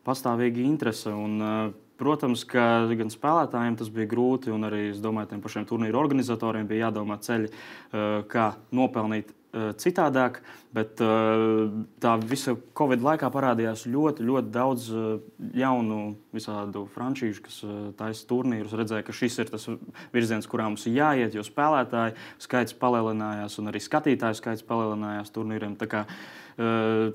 pastāvīga 0.07 0.63
interese. 0.65 1.13
Un, 1.13 1.41
uh, 1.41 1.75
Protams, 1.97 2.43
ka 2.45 2.85
gan 2.93 3.09
spēlētājiem 3.09 3.79
tas 3.79 3.87
bija 3.89 4.05
grūti, 4.05 4.51
un 4.53 4.67
arī 4.67 4.91
domāju, 5.01 5.31
tiem 5.31 5.39
pašiem 5.41 5.65
turnīru 5.65 5.97
organizatoriem 5.97 6.67
bija 6.69 6.91
jādomā 6.91 7.17
ceļi, 7.25 7.49
kā 8.29 8.43
nopelnīt 8.69 9.31
citādāk, 9.53 10.41
bet 10.75 10.99
tā 10.99 12.13
visa 12.27 12.53
Covid 12.77 13.01
laikā 13.05 13.29
parādījās 13.33 13.85
ļoti, 13.89 14.25
ļoti 14.27 14.51
daudz 14.53 14.87
jaunu 15.57 15.99
visādu 16.35 16.83
frančīžu, 16.93 17.43
kas 17.45 17.59
taisa 17.97 18.27
turnīrus. 18.29 18.75
Redzēja, 18.77 19.05
ka 19.07 19.15
šis 19.15 19.39
ir 19.41 19.51
tas 19.53 19.67
virziens, 20.13 20.49
kurā 20.49 20.67
mums 20.69 20.85
ir 20.89 20.99
jāiet, 20.99 21.37
jo 21.37 21.45
spēlētāju 21.47 22.17
skaits 22.43 22.77
palielinājās 22.77 23.57
un 23.61 23.71
arī 23.71 23.81
skatītāju 23.83 24.41
skaits 24.41 24.67
palielinājās 24.67 25.33
turnīriem. 25.33 25.77
Tā, 25.79 25.89
kā, 25.91 26.05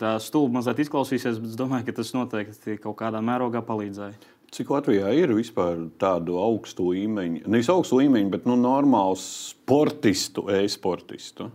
tā 0.03 0.17
stulbi 0.25 0.59
mazliet 0.59 0.83
izklausīsies, 0.87 1.41
bet 1.43 1.53
es 1.53 1.59
domāju, 1.61 1.91
ka 1.91 1.99
tas 2.01 2.15
noteikti 2.17 2.81
kaut 2.83 2.99
kādā 3.05 3.23
mērogā 3.25 3.63
palīdzēja. 3.69 4.17
Cik 4.53 4.69
Latvijā 4.69 5.09
ir 5.17 5.31
vispār 5.33 5.87
tādu 5.97 6.37
augstu 6.37 6.91
līmeņu, 6.91 7.47
nevis 7.49 7.71
augstu 7.73 8.03
līmeņu, 8.03 8.29
bet 8.35 8.45
nu, 8.45 8.59
normālu 8.61 9.17
sportistu, 9.17 10.45
e-sportistu? 10.53 11.49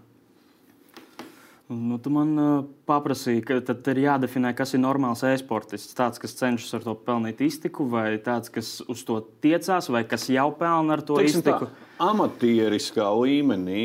Nu, 1.68 1.98
tu 2.00 2.12
man 2.16 2.30
uh, 2.40 2.52
paprasīji, 2.88 3.42
ka 3.44 3.58
tad 3.68 3.88
ir 3.92 4.00
jādefinē, 4.06 4.54
kas 4.56 4.72
ir 4.78 4.80
normāls 4.80 5.20
e-sportists. 5.28 5.98
Tāds, 5.98 6.22
kas 6.22 6.38
cenšas 6.40 6.78
ar 6.78 6.86
to 6.86 6.94
pelnīt 7.04 7.44
iztiku, 7.44 7.90
vai 7.92 8.14
tāds, 8.24 8.48
kas 8.54 8.78
uz 8.88 9.04
to 9.08 9.20
tiecās, 9.44 9.90
vai 9.92 10.06
kas 10.08 10.30
jau 10.32 10.48
pelna 10.56 10.96
ar 10.96 11.04
to 11.04 11.20
Teiksim 11.20 11.44
iztiku. 11.44 11.68
Tā, 11.68 12.08
amatieriskā 12.08 13.10
līmenī. 13.20 13.84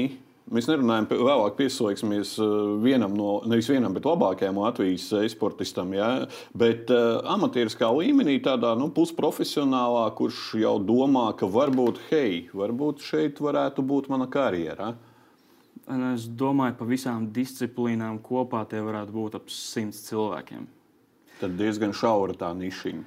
Mēs 0.52 0.68
nerunājam, 0.68 1.08
vēlāk 1.10 1.58
pieslēgsimies 1.58 2.36
vienam 2.84 3.14
no, 3.18 3.40
nevis 3.48 3.70
vienam, 3.72 3.94
bet 3.96 4.06
labākajam 4.06 4.62
Latvijas 4.62 5.08
e-sportistam. 5.24 5.94
Ja? 5.96 6.10
Bet 6.54 6.90
uh, 6.92 7.18
amatieriskā 7.34 7.88
līmenī, 7.98 8.38
tādā 8.46 8.76
nu, 8.78 8.92
pusprofesionālā, 8.94 10.04
kurš 10.18 10.52
jau 10.62 10.76
domā, 10.78 11.32
ka 11.34 11.50
varbūt, 11.50 12.04
hei, 12.12 12.44
varbūt 12.54 13.02
šeit 13.02 13.42
varētu 13.42 13.82
būt 13.90 14.12
mana 14.12 14.30
karjera. 14.30 14.92
Un 14.92 15.12
Es 16.12 16.28
domāju, 16.28 16.76
pa 16.78 16.87
visām 16.88 17.26
disciplīnām 17.34 18.20
kopā 18.25 18.62
tie 18.70 18.80
varētu 18.84 19.12
būt 19.12 19.38
ap 19.40 19.50
simts 19.52 20.04
cilvēkiem. 20.08 20.68
Tad 21.40 21.56
diezgan 21.58 21.92
šaura 21.96 22.37
tā 22.38 22.52
nišiņa. 22.54 23.02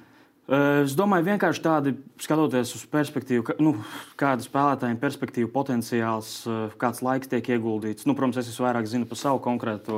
Es 0.46 0.92
domāju, 0.94 1.24
vienkārši 1.26 1.58
tādi 1.58 1.92
skatoties 2.22 2.70
uz 2.78 2.84
perspektīvu, 2.86 3.42
ka, 3.48 3.54
nu, 3.58 3.72
kāda 4.14 4.44
spēlētājiem 4.44 4.98
perspektīva 5.02 5.48
potenciāls, 5.50 6.28
eh, 6.46 6.74
kāds 6.78 7.00
laiks 7.02 7.26
tiek 7.32 7.48
ieguldīts. 7.50 8.06
Nu, 8.06 8.14
protams, 8.14 8.38
es 8.38 8.60
vairāk 8.62 8.86
zinu 8.86 9.08
par 9.10 9.18
savu 9.18 9.40
konkrēto 9.42 9.96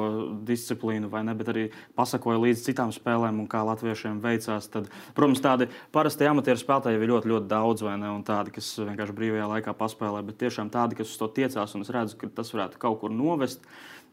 disciplīnu, 0.48 1.10
vai 1.12 1.20
ne, 1.22 1.34
bet 1.36 1.50
arī 1.52 1.66
pasakoju 2.00 2.40
līdz 2.46 2.62
citām 2.64 2.94
spēlēm 2.96 3.42
un 3.42 3.46
kā 3.46 3.60
latviešiem 3.60 4.22
veicās. 4.24 4.70
Tad, 4.72 4.88
protams, 5.12 5.42
tādi 5.44 5.68
parasti 5.92 6.24
amatieru 6.24 6.56
spēlētāji 6.56 6.96
ir 6.96 7.12
ļoti, 7.12 7.28
ļoti 7.28 7.46
daudz, 7.46 7.84
vai 7.84 7.98
ne, 8.00 8.08
un 8.08 8.24
tādi, 8.24 8.54
kas 8.56 8.72
vienkārši 8.80 9.16
brīvajā 9.20 9.50
laikā 9.52 9.74
paspēlē, 9.76 10.24
bet 10.24 10.40
tiešām 10.40 10.72
tādi, 10.72 10.96
kas 10.96 11.12
uz 11.12 11.20
to 11.20 11.28
tiecās, 11.28 11.76
un 11.76 11.84
es 11.84 11.92
redzu, 11.92 12.16
ka 12.16 12.32
tas 12.40 12.54
varētu 12.56 12.80
kaut 12.80 13.02
kur 13.04 13.12
novest. 13.12 13.60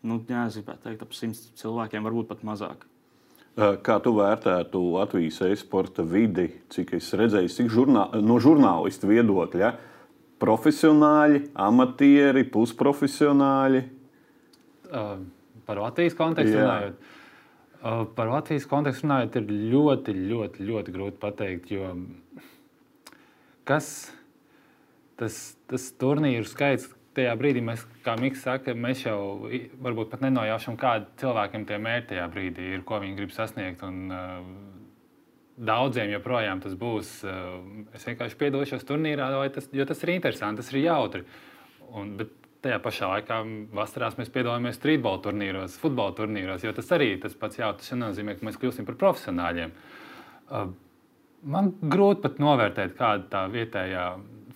Nu, 0.04 0.20
jā, 0.27 0.50
es 0.50 0.60
gribētu 0.60 0.89
teikt, 0.89 1.08
ap 1.08 1.15
simts 1.15 1.48
cilvēkiem, 1.56 2.04
varbūt 2.04 2.27
pat 2.27 2.44
mazāk. 2.44 2.84
Uh, 3.56 3.78
Kā 3.80 4.02
tu 4.04 4.12
vērtētu 4.18 4.80
Latvijas 4.98 5.38
e-sporta 5.48 6.04
vidi, 6.04 6.50
cik 6.74 6.98
es 6.98 7.08
redzēju, 7.16 7.52
cik 7.54 7.70
žurnā, 7.72 8.10
no 8.20 8.36
žurnālistu 8.44 9.08
viedokļa? 9.08 9.70
Profesionāļi, 10.44 11.46
amatieri, 11.64 12.44
pusprofesionāļi. 12.52 13.82
Uh, 14.90 15.14
par 15.64 15.80
Latvijas 15.80 16.18
kontekstu 16.20 16.58
Jā. 16.58 16.66
runājot. 16.66 17.08
Uh, 17.86 18.04
par 18.18 18.34
Latvijas 18.34 18.68
kontekstu 18.68 19.08
runājot, 19.08 19.40
ir 19.40 19.56
ļoti, 19.72 20.18
ļoti, 20.34 20.68
ļoti 20.68 20.98
grūti 20.98 21.22
pateikt, 21.24 21.72
jo 21.72 21.94
kas 23.64 23.90
tas, 25.16 25.40
tas 25.72 25.88
turnīru 26.00 26.48
skaits. 26.50 26.92
Tajā 27.15 27.34
brīdī 27.39 27.62
mēs, 27.63 27.86
kā 28.03 28.17
Mikls 28.19 28.43
saka, 28.43 28.74
mēs 28.75 29.05
jau 29.05 29.17
varbūt 29.84 30.12
pat 30.12 30.24
nenojaušam, 30.25 30.75
kādi 30.79 31.07
cilvēkiem 31.22 31.65
tie 31.69 31.79
mērķi 31.79 32.10
tajā 32.12 32.25
brīdī 32.34 32.72
ir, 32.75 32.86
ko 32.88 33.00
viņi 33.03 33.19
grib 33.19 33.36
sasniegt. 33.36 33.84
Un, 33.88 34.01
uh, 34.12 34.48
daudziem 35.55 36.12
joprojām 36.12 36.63
tas 36.63 36.75
būs. 36.79 37.12
Uh, 37.24 37.86
es 37.95 38.07
vienkārši 38.07 38.39
piedalīšos 38.41 38.88
turnīrā, 38.88 39.29
tas, 39.55 39.69
jo 39.72 39.88
tas 39.88 40.03
ir 40.03 40.15
interesanti, 40.17 40.63
tas 40.63 40.74
ir 40.74 40.81
jautri. 40.84 41.24
Un, 41.95 42.15
bet 42.19 42.34
tajā 42.65 42.79
pašā 42.84 43.12
laikā 43.13 43.41
vasarās 43.77 44.17
mēs 44.19 44.31
piedalāmies 44.34 44.79
streetbola 44.79 45.22
turnīros, 45.24 45.77
futbola 45.79 46.15
turnīros, 46.17 46.65
jo 46.65 46.73
tas 46.75 46.91
arī 46.97 47.13
tas 47.21 47.38
pats 47.39 47.62
jautrs. 47.62 47.93
Nenozīmē, 47.95 48.36
ka 48.36 48.49
mēs 48.49 48.60
kļūsim 48.60 48.89
par 48.89 48.99
profesionāļiem. 49.06 49.78
Uh, 50.45 50.73
Man 51.45 51.75
grūti 51.78 52.23
pat 52.23 52.39
novērtēt, 52.41 52.95
kāda 52.97 53.28
tā 53.30 53.43
vietējā, 53.54 54.06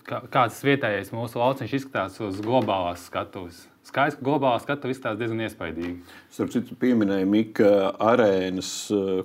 kā, 0.06 0.22
kāds 0.32 0.60
vietējais 0.64 1.12
mūsu 1.14 1.40
lauciņš 1.40 1.74
izskatās 1.80 2.20
uz 2.24 2.40
globālās 2.44 3.06
skatuves. 3.08 3.64
Skaidrs, 3.86 4.18
ka 4.18 4.26
globālā 4.26 4.60
skatuve 4.62 4.94
izskatās 4.94 5.18
diezgan 5.18 5.42
iespaidīgi. 5.46 5.96
Starp 6.30 6.52
citu, 6.54 6.76
pieminēja 6.78 7.26
Mika 7.26 7.72
arēnas, 8.12 8.70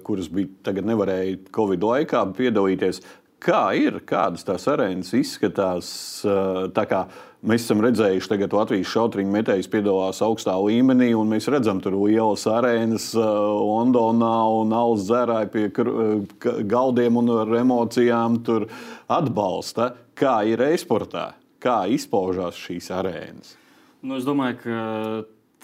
kuras 0.07 0.31
bija 0.31 0.49
tagad 0.65 0.87
nevarēja 0.89 1.37
Covid 1.55 1.85
laikā 1.85 2.23
piedalīties. 2.37 3.03
Kā 3.45 3.67
ir, 3.77 3.99
kādas 4.07 4.47
tās 4.47 4.65
arēnas 4.71 5.11
izskatās? 5.13 5.87
tā 6.73 6.85
kā 6.89 7.05
Mēs 7.45 7.61
esam 7.61 7.81
redzējuši, 7.83 8.39
ka 8.41 8.57
Latvijas 8.57 8.89
šautriņu 8.89 9.29
metējs 9.29 9.67
piedalās 9.69 10.17
augstā 10.25 10.55
līmenī, 10.57 11.11
un 11.13 11.29
mēs 11.29 11.45
redzam, 11.53 11.77
tur 11.83 11.93
lielas 11.99 12.47
arēnas 12.49 13.11
Londonā 13.13 14.31
un 14.63 14.73
alus 14.73 15.03
dzērāji 15.05 15.51
pie 15.53 15.65
galdiem 16.71 17.19
un 17.21 17.29
ar 17.43 17.53
emocijām 17.59 18.39
tur 18.47 18.65
atbalsta. 19.05 19.91
Kā 20.15 20.37
ir 20.47 20.61
e-sportā? 20.63 21.33
Kā 21.59 21.83
izpaužās 21.91 22.55
šīs 22.55 22.87
arēnas? 22.93 23.55
Nu, 24.05 24.15
es 24.15 24.23
domāju, 24.27 24.61
ka 24.61 24.77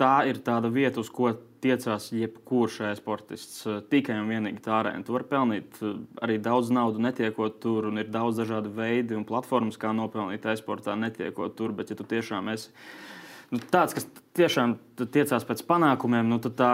tā 0.01 0.15
ir 0.27 0.41
tāda 0.43 0.67
vieta, 0.73 0.99
uz 0.99 1.11
ko 1.13 1.31
tiecās 1.61 2.09
jebkurš 2.11 2.79
e-sportists. 2.89 3.61
Tikai 3.91 4.17
un 4.19 4.31
vienīgi 4.31 4.63
tā 4.65 4.79
arēna. 4.81 5.05
Tu 5.05 5.15
vari 5.15 5.29
pelnīt 5.29 5.79
arī 6.25 6.35
daudz 6.41 6.71
naudas, 6.73 6.99
netiekot 7.05 7.61
tur, 7.63 7.87
un 7.91 8.01
ir 8.01 8.09
daudz 8.11 8.41
dažādu 8.41 8.73
veidu 8.75 9.19
un 9.19 9.27
platformas, 9.29 9.79
kā 9.79 9.93
nopelnīt 9.95 10.47
e-sportā, 10.51 10.97
netiekot 10.99 11.55
tur. 11.55 11.75
Bet, 11.77 11.93
ja 11.93 11.99
tu 11.99 12.07
tiešām 12.09 12.51
esi 12.51 12.73
nu, 13.51 13.59
tāds, 13.71 13.95
kas 13.97 14.07
tiešām 14.37 14.77
tiecās 15.11 15.43
pēc 15.47 15.63
panākumiem, 15.67 16.27
nu, 16.29 16.37
tad 16.43 16.55
tā, 16.59 16.69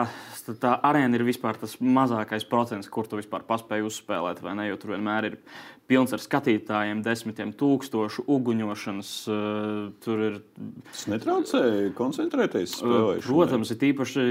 tad 0.45 0.59
tā 0.61 0.75
arēna 0.85 1.17
ir 1.17 1.25
vispār 1.25 1.57
tas 1.57 1.77
mazākais 1.81 2.45
procents, 2.49 2.89
kur 2.91 3.09
tu 3.09 3.17
vispār 3.17 3.45
paspēji 3.47 3.87
uzspēlēt. 3.87 4.43
ne? 4.45 4.67
Jo 4.69 4.77
tur 4.77 4.93
vienmēr 4.93 5.31
ir 5.31 5.37
pilns 5.87 6.11
ar 6.13 6.21
skatītājiem, 6.21 7.01
desmitiem 7.03 7.53
tūkstošu 7.57 8.25
uguņošanas. 8.27 9.11
eh, 9.31 9.93
Tur 10.03 10.23
ir 10.27 10.35
Tas 10.91 11.05
netraucēja 11.07 11.93
koncentrēties 11.97 12.75
spēlēšanā. 12.81 13.25
Protams, 13.25 13.71
ir 13.71 13.87
īpaši, 13.89 14.25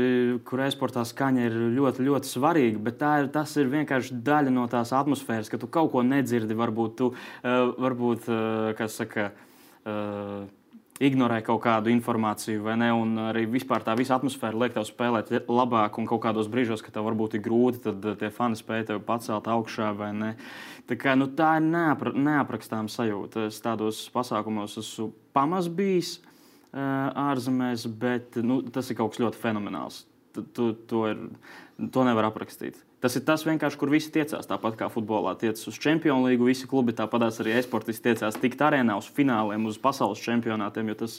kur 0.44 0.62
e-sportā 0.66 1.02
skaņa 1.08 1.48
ir 1.48 1.56
ļoti, 1.78 2.04
ļoti 2.06 2.30
svarīga, 2.30 2.82
bet 2.82 3.00
tā 3.00 3.14
ir, 3.22 3.32
tas 3.32 3.56
ir 3.56 3.72
vienkārši 3.72 4.20
daļa 4.22 4.52
no 4.52 4.68
tās 4.68 4.92
atmosfēras, 4.92 5.50
ka 5.50 5.58
tu 5.58 5.66
kaut 5.66 5.90
ko 5.92 6.04
nedzirdi. 6.06 6.54
Varbūt 6.54 6.96
tu, 7.00 7.10
uh, 7.16 7.72
varbūt, 7.80 8.28
kas 8.76 9.00
saka, 9.00 9.32
uh, 9.86 10.46
ignorē 11.02 11.42
kaut 11.44 11.60
kādu 11.64 11.90
informāciju, 11.92 12.62
vai 12.64 12.76
ne? 12.80 12.88
Un 12.96 13.16
arī 13.28 13.44
vispār 13.50 13.84
tā 13.84 13.96
visa 13.98 14.16
atmosfēra 14.16 14.56
liek 14.62 14.76
tev 14.76 14.86
spēlēt 14.88 15.32
labāk, 15.44 15.98
un 16.00 16.08
kaut 16.08 16.22
kādos 16.24 16.48
brīžos, 16.52 16.82
kad 16.84 16.96
tev 16.96 17.08
varbūt 17.08 17.36
ir 17.36 17.44
grūti, 17.44 17.82
tad 17.88 18.06
uh, 18.06 18.16
tie 18.18 18.30
fani 18.32 18.56
spēj 18.58 18.86
tevi 18.90 19.04
pacelt 19.04 19.50
augšā, 19.52 19.90
vai 19.98 20.12
ne? 20.16 20.32
Tā, 20.88 20.96
kā, 21.00 21.16
nu, 21.18 21.28
tā 21.36 21.56
ir 21.60 21.66
neapra, 21.68 22.14
neaprakstāma 22.16 22.92
sajūta. 22.92 23.48
Es 23.50 23.60
tādos 23.64 24.06
pasākumos 24.14 24.78
esmu 24.80 25.10
pamazs 25.36 25.68
bijis 25.68 26.16
uh, 26.22 27.12
ārzemēs, 27.28 27.88
bet 28.00 28.40
nu, 28.40 28.62
tas 28.72 28.88
ir 28.90 29.00
kaut 29.00 29.14
kas 29.14 29.24
ļoti 29.26 29.42
fenomenāls. 29.42 30.04
Tu, 30.36 30.44
tu, 30.56 30.72
to, 30.88 31.06
ir, 31.12 31.24
to 31.92 32.08
nevar 32.08 32.30
aprakstīt. 32.30 32.85
Tas 33.06 33.14
ir 33.14 33.22
tas, 33.22 33.44
vienkārši, 33.46 33.78
kur 33.78 33.90
visi 33.92 34.08
tiecās. 34.10 34.48
Tāpat 34.50 34.74
kā 34.80 34.88
futbolā 34.90 35.36
tiecas 35.38 35.68
uz 35.70 35.76
Champions 35.78 36.26
League, 36.26 36.42
visi 36.42 36.66
klubi 36.66 36.90
tāpat 36.90 37.28
arī 37.28 37.52
e-sportisti 37.54 38.08
tiecās 38.08 38.34
tikt 38.42 38.64
arēnā 38.66 38.96
uz 38.98 39.06
fināliem, 39.14 39.68
uz 39.70 39.78
pasaules 39.78 40.18
čempionātiem, 40.24 40.90
jo 40.90 40.96
tas, 41.04 41.14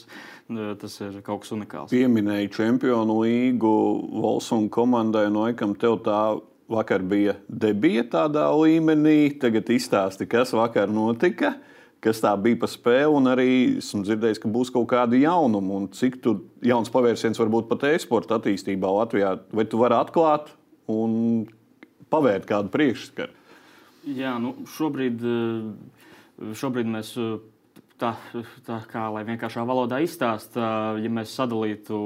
uh, 0.52 0.74
tas 0.76 0.98
ir 1.06 1.16
kaut 1.24 1.46
kas 1.46 1.54
unikāls. 1.56 1.88
Pieminēja 1.88 2.52
Čempionu 2.58 3.16
līgu 3.22 3.72
Volsuna 4.20 4.68
komandai, 4.68 5.24
no 5.32 5.48
Ekam, 5.48 5.72
tev 5.80 5.96
tā 6.04 6.20
vakar 6.68 7.08
bija 7.08 7.38
debija 7.48 8.04
tādā 8.18 8.44
līmenī. 8.52 9.32
Tagad 9.40 9.72
izstāsti, 9.72 10.28
kas 10.28 10.52
vakar 10.52 10.92
notika. 10.92 11.56
Kas 12.04 12.20
tā 12.20 12.36
bija 12.36 12.60
par 12.60 12.76
spēli, 12.76 13.16
un 13.16 13.32
arī 13.32 13.50
esmu 13.80 14.04
dzirdējis, 14.04 14.44
ka 14.44 14.52
būs 14.52 14.76
kaut 14.76 14.90
kādi 14.92 15.24
jaunumi, 15.24 15.72
un 15.80 15.88
cik 15.88 16.20
tu, 16.20 16.36
jauns 16.60 16.92
pavērsiens 16.92 17.40
var 17.40 17.48
būt 17.56 17.72
pat 17.72 17.88
e-sporta 17.94 18.36
attīstībā 18.36 18.92
Latvijā. 19.00 19.38
Vai 19.56 19.64
tu 19.64 19.80
vari 19.80 19.96
atklāt 19.96 20.52
un 20.92 21.48
pavērt 22.12 22.48
kādu 22.48 22.72
priekšskatu? 22.74 23.34
Jā, 24.08 24.36
nu, 24.40 24.54
šobrīd, 24.76 25.22
eh, 25.22 26.52
šobrīd 26.56 26.88
mēs 26.88 27.12
eh, 27.20 27.38
tā, 28.00 28.14
tā 28.66 28.78
kā 28.88 29.08
lai 29.12 29.24
vienkāršā 29.28 29.64
valodā 29.68 30.00
izstāstā, 30.04 30.96
ja 31.02 31.10
mēs 31.12 31.34
sadalītu 31.36 31.98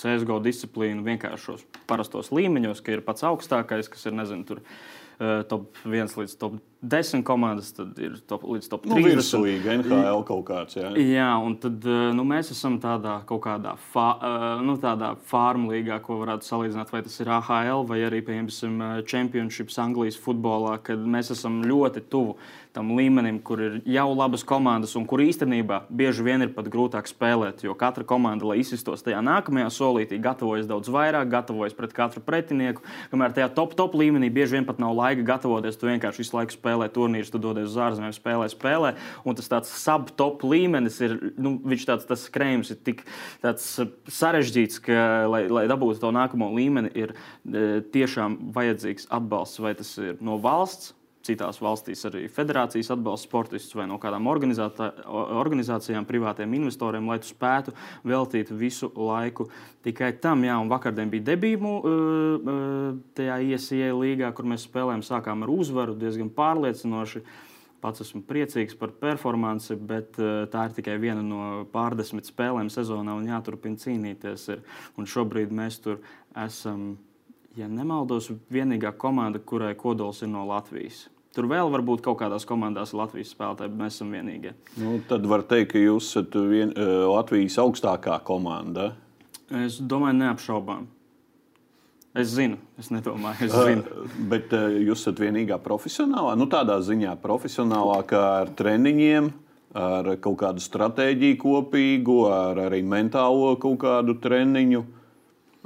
CSGO 0.00 0.40
disciplīnu 0.44 1.04
vienkāršos 1.06 1.66
parastos 1.90 2.32
līmeņos, 2.34 2.82
ka 2.82 2.96
ir 2.96 3.04
pats 3.06 3.26
augstākais, 3.28 3.90
kas 3.92 4.08
ir 4.08 4.16
nezinu, 4.18 4.46
tur, 4.48 4.62
eh, 4.64 4.97
top 5.18 5.80
1 5.84 6.14
līdz 6.14 6.34
top 6.38 6.60
10 6.80 7.24
komandas, 7.26 7.72
tad 7.74 7.96
ir 7.98 8.20
top, 8.30 8.44
līdz 8.46 8.68
top 8.70 8.84
30. 8.86 8.94
Nu, 8.94 9.06
virsulīgi, 9.08 9.70
NHL 9.80 10.20
kaut 10.28 10.44
kāds. 10.46 10.76
Jā. 10.78 10.92
Jā, 10.94 11.30
un 11.42 11.56
tad 11.58 11.82
eh, 11.82 12.04
nu, 12.14 12.22
mēs 12.28 12.52
esam 12.54 12.76
tādā 12.82 13.16
kaut 13.26 13.42
kādā, 13.48 13.72
fa, 13.90 14.12
eh, 14.22 14.46
nu, 14.62 14.76
tādā 14.78 15.10
farmu 15.26 15.72
līgā, 15.72 15.98
ko 16.04 16.20
varētu 16.20 16.46
salīdzināt, 16.46 16.92
vai 16.94 17.02
tas 17.02 17.18
ir 17.18 17.32
AHL 17.34 17.82
vai 17.88 17.98
arī, 18.06 18.22
piemēram, 18.22 19.02
Championships 19.10 19.80
Anglijas 19.82 20.20
futbolā, 20.22 20.76
kad 20.86 21.02
mēs 21.02 21.32
esam 21.34 21.64
ļoti 21.66 22.04
tuvu 22.12 22.38
tam 22.78 22.94
līmenim, 22.94 23.40
kur 23.42 23.58
ir 23.62 23.76
jau 23.88 24.06
labas 24.14 24.44
komandas 24.46 24.94
un 24.98 25.06
kur 25.08 25.22
īstenībā 25.24 25.80
bieži 25.90 26.22
vien 26.22 26.44
ir 26.44 26.52
pat 26.54 26.68
grūtāk 26.70 27.08
spēlēt, 27.10 27.64
jo 27.66 27.74
katra 27.78 28.06
komanda, 28.06 28.46
lai 28.46 28.60
izsistos 28.62 29.02
tajā 29.02 29.18
nākamajā 29.24 29.70
solītī, 29.74 30.20
gatavojas 30.22 30.68
daudz 30.70 30.90
vairāk, 30.94 31.26
gatavojas 31.32 31.74
pret 31.74 31.94
katru 31.96 32.22
pretinieku, 32.22 32.84
kamēr 33.10 33.34
tajā 33.34 33.48
top, 33.56 33.74
top 33.78 33.96
līmenī 33.98 34.30
bieži 34.34 34.58
vien 34.58 34.68
pat 34.68 34.78
nav 34.82 34.94
laika 34.94 35.26
gatavoties, 35.26 35.78
tu 35.80 35.90
vienkārši 35.90 36.22
visu 36.22 36.38
laiku 36.38 36.54
spēlē 36.54 36.86
turnīrus, 36.94 37.32
tu 37.34 37.40
dodies 37.42 37.72
uz 37.72 37.80
ārzemēm, 37.88 38.14
spēlē, 38.14 38.46
spēlē. 38.52 38.92
Un 39.26 39.38
tas 39.38 39.50
tāds 39.50 39.72
subtop 39.74 40.44
līmenis 40.46 41.00
ir, 41.02 41.16
nu, 41.40 41.56
viņš 41.72 41.88
tāds, 41.88 42.06
tas 42.06 42.28
skrējums 42.28 42.70
ir 42.74 42.82
tik 42.86 43.02
sarežģīts, 43.42 44.78
ka, 44.86 45.00
lai, 45.30 45.42
lai 45.50 45.66
dabūtu 45.70 46.02
to 46.04 46.12
nākamo 46.14 46.52
līmeni, 46.54 46.94
ir 46.94 47.16
tiešām 47.94 48.38
vajadzīgs 48.54 49.10
atbalsts. 49.18 49.64
Vai 49.64 49.74
tas 49.78 49.90
ir 49.98 50.22
no 50.24 50.38
valsts, 50.42 50.94
citās 51.26 51.58
valstīs 51.62 52.04
arī 52.08 52.26
federācijas 52.32 52.92
atbalsta 52.94 53.28
sportistus 53.28 53.76
vai 53.76 53.86
no 53.90 53.98
kādām 54.00 54.26
organizācijām, 54.28 56.06
privātiem 56.08 56.54
investoriem, 56.60 57.08
lai 57.10 57.18
tu 57.22 57.30
spētu 57.30 57.74
veltīt 58.06 58.52
visu 58.54 58.90
laiku 58.94 59.48
tikai 59.86 60.12
tam. 60.22 60.44
Jā, 60.46 60.58
un 60.62 60.70
vakardien 60.72 61.10
bija 61.12 61.30
debīta 61.32 61.68
uh, 61.68 61.82
uh, 61.82 62.94
tajā 63.18 63.40
ISIE 63.54 63.90
līgā, 63.96 64.32
kur 64.36 64.48
mēs 64.48 64.68
spēlējām. 64.68 65.04
Sākām 65.06 65.44
ar 65.44 65.52
uzvaru 65.52 65.96
diezgan 65.98 66.32
pārliecinoši. 66.34 67.24
Pats 67.78 68.02
esmu 68.02 68.24
priecīgs 68.26 68.74
par 68.78 68.90
performanci, 68.98 69.76
bet 69.78 70.16
uh, 70.18 70.46
tā 70.50 70.66
ir 70.66 70.78
tikai 70.80 70.96
viena 71.02 71.22
no 71.22 71.66
pārdesmit 71.72 72.26
spēlēm 72.26 72.72
sezonā 72.74 73.14
un 73.14 73.28
jāturpina 73.30 73.78
cīnīties. 73.78 74.48
Ir. 74.54 74.64
Un 74.98 75.06
šobrīd 75.06 75.54
mēs 75.54 75.78
tur 75.84 76.00
esam 76.34 76.96
ja 77.56 77.68
nemaldos, 77.70 78.30
vienīgā 78.52 78.92
komanda, 78.98 79.38
kurai 79.38 79.74
kodols 79.78 80.22
ir 80.22 80.32
no 80.32 80.44
Latvijas. 80.48 81.06
Tur 81.36 81.46
vēl 81.46 81.70
var 81.70 81.84
būt 81.86 82.02
kaut 82.02 82.18
kādās 82.18 82.46
komandās 82.48 82.94
Latvijas 82.96 83.30
spēlētāji, 83.34 83.70
bet 83.70 83.78
mēs 83.78 83.98
esam 83.98 84.14
vienīgie. 84.16 84.54
Nu, 84.80 84.96
tad 85.06 85.26
var 85.28 85.44
teikt, 85.46 85.70
ka 85.74 85.82
jūs 85.82 86.08
esat 86.10 86.34
vien, 86.50 86.72
uh, 86.74 87.04
Latvijas 87.12 87.58
augstākā 87.62 88.16
komanda. 88.26 88.92
Es 89.54 89.78
domāju, 89.78 90.18
neapšaubām. 90.18 90.88
Es 92.18 92.32
zinu, 92.32 92.56
es 92.80 92.88
nedomāju, 92.90 93.46
es 93.46 93.54
zinu. 93.54 93.84
Uh, 93.84 94.16
bet 94.32 94.52
uh, 94.56 94.66
jūs 94.82 95.04
esat 95.04 95.20
vienīgā 95.22 95.60
profesionālā, 95.62 96.34
nu 96.40 96.48
tādā 96.50 96.80
ziņā 96.82 97.14
profesionālākā 97.22 98.24
ar 98.40 98.52
treniņiem, 98.58 99.30
ar 99.78 100.14
kaut 100.24 100.40
kādu 100.40 100.64
stratēģiju 100.64 101.38
kopīgu, 101.38 102.22
ar 102.32 102.64
arī 102.66 102.80
mentālo 102.82 103.52
kaut 103.60 103.78
kādu 103.84 104.16
treniņu. 104.18 104.82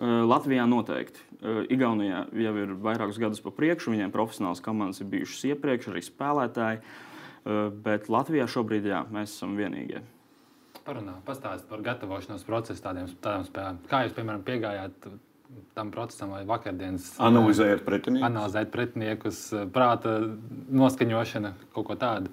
Uh, 0.03 0.21
Latvijā 0.27 0.66
noteikti. 0.68 1.32
Eh, 1.42 1.64
Igaunijā 1.74 2.22
jau 2.38 2.52
ir 2.61 2.74
vairākus 2.78 3.18
gadus 3.18 3.42
pa 3.42 3.50
priekšu, 3.50 3.90
viņiem 3.96 4.12
profesionāls 4.14 4.62
komandas 4.62 5.02
ir 5.02 5.09
bijušas 5.11 5.48
iepriekš, 5.50 5.88
arī 5.90 6.02
spēlētāji. 6.07 6.78
Eh, 6.78 7.62
bet 7.83 8.07
Latvijā 8.07 8.46
šobrīd 8.46 8.87
jā, 8.87 9.02
mēs 9.11 9.35
esam 9.35 9.57
vienīgie. 9.59 10.05
Parunā, 10.87 11.16
pastāstiet 11.26 11.66
par 11.70 11.83
gatavošanos 11.83 12.46
procesu 12.46 12.83
tādiem, 12.83 13.11
tādām 13.22 13.46
spēlēm. 13.48 13.83
Kā 13.90 14.05
jūs, 14.07 14.14
piemēram, 14.14 14.46
piegājāt 14.46 15.11
tam 15.74 15.90
procesam, 15.94 16.31
vai 16.37 16.44
vakardienas 16.46 17.11
analizējat 17.22 17.83
pretiniekus? 17.87 18.28
Analizēt 18.31 18.70
pretiniekus, 18.74 19.42
prāta 19.74 20.14
noskaņošana, 20.70 21.55
kaut 21.74 21.90
ko 21.90 21.98
tādu. 21.98 22.31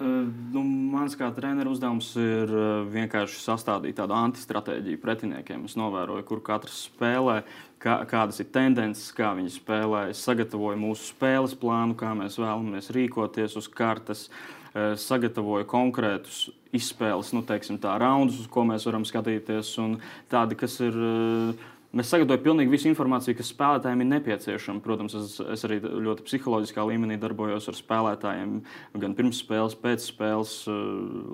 Nu, 0.00 0.62
mans 0.64 1.12
kā 1.18 1.26
treneris 1.36 1.74
uzdevums 1.74 2.06
ir 2.16 2.52
vienkārši 2.88 3.42
sastādīt 3.42 3.98
tādu 3.98 4.14
antistratēģiju 4.16 5.00
pretiniekiem. 5.02 5.66
Es 5.68 5.76
novēroju, 5.76 6.24
kur 6.28 6.40
katrs 6.44 6.86
spēlē, 6.86 7.42
kā, 7.82 7.98
kādas 8.08 8.40
ir 8.40 8.48
tendences, 8.54 9.10
kā 9.16 9.34
viņi 9.36 9.52
spēlē. 9.58 10.06
Es 10.14 10.22
sagatavoju 10.24 10.80
mūsu 10.80 11.10
spēles 11.10 11.52
plānu, 11.60 11.98
kā 12.00 12.14
mēs 12.16 12.40
vēlamies 12.40 12.88
rīkoties 12.96 13.58
uz 13.60 13.68
kartes. 13.68 14.30
Sagatavoju 14.72 15.66
konkrētus 15.68 16.46
izspēles, 16.72 17.34
nu, 17.34 17.42
teiksim, 17.44 17.76
tā 17.82 17.96
raundus, 18.00 18.38
uz 18.40 18.48
ko 18.48 18.62
mēs 18.64 18.86
varam 18.86 19.04
skatīties, 19.04 19.72
un 19.82 19.96
tādi, 20.30 20.54
kas 20.56 20.76
ir 20.86 20.94
uh, 20.94 21.70
Mēs 21.90 22.12
sagatavojam 22.12 22.44
pilnīgi 22.44 22.70
visu 22.70 22.86
informāciju, 22.86 23.34
kas 23.40 23.48
spēlētājiem 23.50 24.04
ir 24.04 24.08
nepieciešama. 24.12 24.82
Protams, 24.84 25.16
es, 25.18 25.32
es 25.56 25.64
arī 25.66 25.80
ļoti 25.82 26.22
psiholoģiskā 26.28 26.84
līmenī 26.86 27.16
darbojos 27.18 27.66
ar 27.72 27.78
spēlētājiem, 27.78 28.60
gan 29.02 29.16
pirms 29.18 29.40
spēles, 29.42 29.74
pēc 29.80 30.06
spēles, 30.12 30.52
eh, 30.70 30.76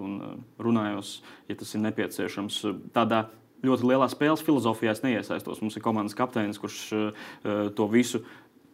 un 0.06 0.14
eh, 0.16 0.38
runājos, 0.64 1.18
ja 1.50 1.58
tas 1.60 1.74
ir 1.76 1.84
nepieciešams. 1.84 2.62
Tādā 2.96 3.26
ļoti 3.66 3.90
lielā 3.90 4.08
spēles 4.08 4.44
filozofijā 4.46 4.96
es 4.96 5.04
neiesaistos. 5.04 5.60
Mums 5.60 5.76
ir 5.76 5.84
komandas 5.84 6.16
kapteinis, 6.16 6.60
kurš 6.60 6.80
uh, 6.94 7.28
to 7.76 7.86
visu 7.90 8.22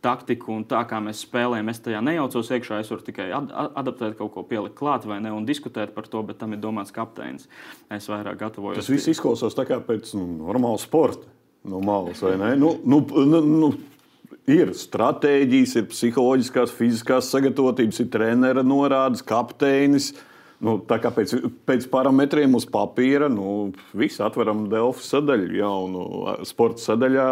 taktiku 0.03 0.57
un 0.57 0.65
tā, 0.69 0.81
kā 0.91 0.99
mēs 1.03 1.23
spēlējam, 1.25 1.71
es 1.71 1.81
tajā 1.83 2.01
nejaucos 2.05 2.51
iekšā. 2.53 2.81
Es 2.83 2.91
varu 2.91 3.07
tikai 3.07 3.29
ad 3.35 3.53
adaptēt 3.55 4.19
kaut 4.19 4.35
ko, 4.35 4.43
pielikt 4.47 4.75
klāt 4.79 5.07
vai 5.09 5.21
ne 5.23 5.31
un 5.33 5.47
diskutēt 5.49 5.95
par 5.95 6.11
to, 6.11 6.25
bet 6.27 6.41
tam 6.43 6.55
ir 6.55 6.63
domāts 6.63 6.95
kapteinis. 6.95 7.47
Es 7.95 8.11
vairāk 8.11 8.41
gatavojos. 8.43 8.83
Tas 8.83 8.91
viss 8.91 9.15
izklausās 9.15 9.57
tā 9.57 9.67
kā 9.71 9.79
pēc 9.87 10.13
nu, 10.19 10.27
normāla 10.43 10.83
sporta 10.83 11.31
no 11.65 11.81
malas, 11.81 12.21
vai 12.23 12.37
ne? 12.39 12.55
Nu, 12.57 12.75
nu, 12.85 13.01
nu, 13.27 13.41
nu, 13.41 13.71
ir 14.51 14.73
stratēģijas, 14.77 15.77
ir 15.79 15.89
psiholoģiskās, 15.93 16.75
fiziskās 16.75 17.31
sagatavotības, 17.33 18.03
ir 18.03 18.11
treneris 18.13 18.67
norādes, 18.67 19.25
kapteinis. 19.27 20.13
Nu, 20.63 20.77
tā 20.87 21.01
kā 21.03 21.11
pēc, 21.11 21.35
pēc 21.67 21.89
parametriem 21.91 22.53
uz 22.55 22.67
papīra, 22.71 23.27
nu, 23.31 23.73
viss 23.99 24.23
atveram 24.23 24.69
Delfu 24.71 25.03
sadaļu, 25.03 25.49
jaunu 25.59 26.05
sporta 26.47 26.85
sadaļā. 26.85 27.31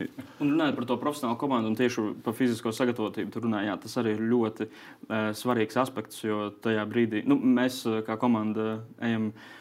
Un 0.00 0.52
runājot 0.52 0.76
par 0.76 0.86
to 0.88 0.96
profesionālu 1.00 1.38
komandu 1.40 1.70
un 1.72 1.76
tieši 1.76 2.04
par 2.24 2.36
fizisko 2.36 2.72
sagatavotību, 2.72 3.32
tur 3.32 3.46
runājā, 3.48 3.74
tas 3.80 3.96
arī 4.00 4.12
ir 4.14 4.20
ļoti 4.30 4.68
uh, 4.68 5.32
svarīgs 5.36 5.80
aspekts, 5.80 6.20
jo 6.24 6.50
tajā 6.64 6.84
brīdī 6.88 7.24
nu, 7.28 7.36
mēs 7.40 7.82
kā 8.06 8.16
komanda 8.20 8.78
ejam. 9.08 9.32
Uh, 9.32 9.59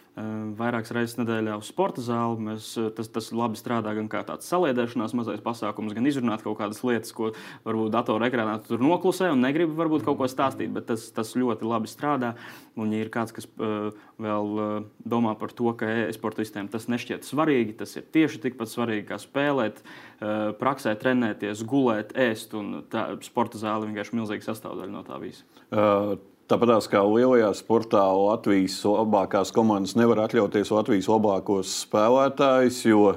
vairākas 0.59 0.91
reizes 0.95 1.17
nedēļā 1.19 1.55
uz 1.59 1.69
sporta 1.71 2.03
zāli. 2.03 2.43
Mēs, 2.49 2.71
tas, 2.97 3.09
tas 3.13 3.29
labi 3.35 3.59
strādā 3.59 3.93
gan 3.97 4.09
kā 4.11 4.21
tāds 4.27 4.47
saliedēšanās 4.51 5.15
mazais 5.17 5.43
pasākums, 5.43 5.93
gan 5.95 6.07
izrunāt 6.09 6.43
kaut 6.45 6.57
kādas 6.59 6.81
lietas, 6.83 7.13
ko 7.15 7.31
varbūt 7.67 7.93
datorā 7.93 8.29
ekrānā 8.29 8.57
tur 8.65 8.83
noklusē 8.83 9.31
un 9.33 9.43
negrib 9.45 9.75
varbūt 9.77 10.05
kaut 10.07 10.19
ko 10.19 10.29
stāstīt, 10.31 10.71
bet 10.75 10.89
tas, 10.91 11.07
tas 11.15 11.35
ļoti 11.39 11.67
labi 11.67 11.91
strādā. 11.91 12.33
Un, 12.79 12.93
ja 12.95 13.03
ir 13.03 13.11
kāds, 13.11 13.33
kas 13.35 13.47
uh, 13.59 13.89
vēl 14.21 14.51
uh, 14.55 14.71
domā 15.03 15.35
par 15.39 15.53
to, 15.55 15.71
ka 15.79 15.87
e-sportistiem 16.05 16.69
tas 16.71 16.87
nešķiet 16.91 17.27
svarīgi, 17.27 17.75
tas 17.81 17.95
ir 17.99 18.07
tieši 18.13 18.43
tikpat 18.45 18.71
svarīgi 18.71 19.07
kā 19.09 19.19
spēlēt, 19.19 19.81
uh, 19.83 20.51
praksē 20.59 20.95
trenēties, 20.99 21.65
gulēt, 21.67 22.15
ēst. 22.15 22.55
Un 22.59 22.83
tā 22.91 23.09
sporta 23.25 23.59
zāle 23.61 23.89
vienkārši 23.89 24.19
milzīga 24.19 24.47
sastāvdaļa 24.47 24.93
no 24.95 25.03
tā 25.07 25.19
visa. 25.21 25.47
Uh, 25.69 26.15
Tāpat 26.49 26.87
kā 26.89 27.03
lielajā 27.05 27.51
sportā 27.53 28.01
Latvijas 28.09 28.79
labākās 28.81 29.51
komandas 29.53 29.91
nevar 29.93 30.23
atļauties 30.23 30.71
Latvijas 30.73 31.05
labākos 31.11 31.73
spēlētājus, 31.83 32.79
jo 32.89 33.11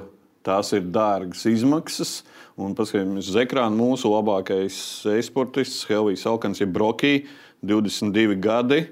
tās 0.45 0.69
ir 0.77 0.83
dārgas 0.93 1.41
izmaksas. 1.49 2.11
Un 2.61 2.75
paskatieties 2.77 3.31
uz 3.31 3.39
ekrāna 3.41 3.73
mūsu 3.73 4.11
labākais 4.13 4.77
e-sportists 5.15 5.87
Helvijas 5.89 6.27
Alkans, 6.29 6.61
ir 6.61 6.69
Brokī, 6.75 7.23
22 7.65 8.37
gadi. 8.37 8.83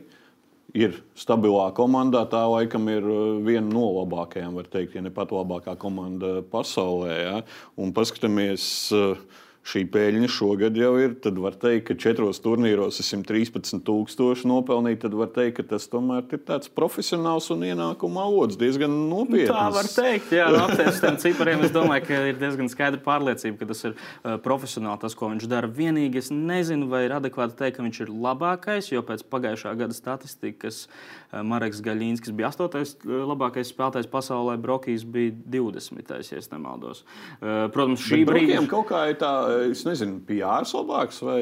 Ir 0.73 0.97
stabilā 1.13 1.67
komandā, 1.77 2.23
tā 2.31 2.41
laikam 2.49 2.89
ir 2.89 3.05
uh, 3.05 3.37
viena 3.45 3.67
no 3.69 3.91
labākajām, 3.99 4.57
var 4.57 4.73
teikt, 4.73 4.97
ja 4.97 5.05
ne 5.05 5.13
pat 5.13 5.35
labākā 5.37 5.77
komanda 5.77 6.39
pasaulē. 6.49 7.13
Ja? 7.27 7.37
Un 7.77 7.93
paskatāmies, 7.93 8.65
uh, 8.97 9.13
šī 9.61 9.83
peļņa 9.93 10.27
šogad 10.31 10.77
jau 10.77 10.95
ir, 10.97 11.13
tad 11.21 11.37
var 11.41 11.53
teikt, 11.61 11.85
ka 11.91 11.95
četros 11.99 12.41
turnīros 12.41 12.97
ir 13.01 13.05
113,000 13.05 14.47
nopelnīti. 14.49 15.03
Tad 15.03 15.15
var 15.17 15.29
teikt, 15.35 15.59
ka 15.59 15.65
tas 15.75 15.85
tomēr 15.91 16.25
ir 16.33 16.41
tāds 16.47 16.71
profesionāls 16.73 17.51
un 17.53 17.65
ienākuma 17.69 18.25
avots 18.25 18.57
diezgan 18.59 18.93
nopietns. 19.11 19.53
Tā 19.53 19.67
var 19.75 19.89
teikt, 19.91 20.33
jā, 20.33 20.47
no 20.53 20.63
aptēstiem 20.65 21.19
cipariem. 21.21 21.65
Es 21.67 21.75
domāju, 21.75 22.07
ka 22.09 22.21
ir 22.31 22.39
diezgan 22.41 22.71
skaidra 22.73 23.01
pārliecība, 23.05 23.59
ka 23.61 23.69
tas 23.69 23.85
ir 23.85 23.93
uh, 23.93 24.35
profesionāli 24.41 25.03
tas, 25.05 25.17
ko 25.17 25.29
viņš 25.29 25.45
dara. 25.51 25.69
Vienīgi 25.69 26.23
es 26.23 26.31
nezinu, 26.33 26.89
vai 26.91 27.05
ir 27.05 27.15
adekvāti 27.19 27.59
teikt, 27.61 27.77
ka 27.77 27.85
viņš 27.85 28.01
ir 28.07 28.13
labākais, 28.25 28.89
jo 28.95 29.05
pēc 29.05 29.25
pagājušā 29.29 29.75
gada 29.77 29.97
statistikas 29.97 30.87
uh, 30.87 31.45
Mareks 31.45 31.83
Gaļīnskis 31.85 32.33
bija 32.33 32.49
8. 32.49 32.81
Uh, 33.05 33.21
labākais 33.29 33.69
spēlētājs 33.69 34.09
pasaulē, 34.09 34.57
Brokijs 34.61 35.05
bija 35.05 35.37
20. 35.53 36.17
ja 36.17 36.43
nemaldos. 36.57 37.05
Uh, 37.37 37.69
protams, 37.73 38.01
šī 38.09 38.23
brīdī 38.25 38.57
kaut 38.71 38.89
kā 38.89 39.05
ir 39.13 39.21
tā 39.21 39.31
es 39.71 39.83
nezinu, 39.87 40.19
PRs 40.27 40.73
labāks, 40.77 41.21
vai 41.25 41.41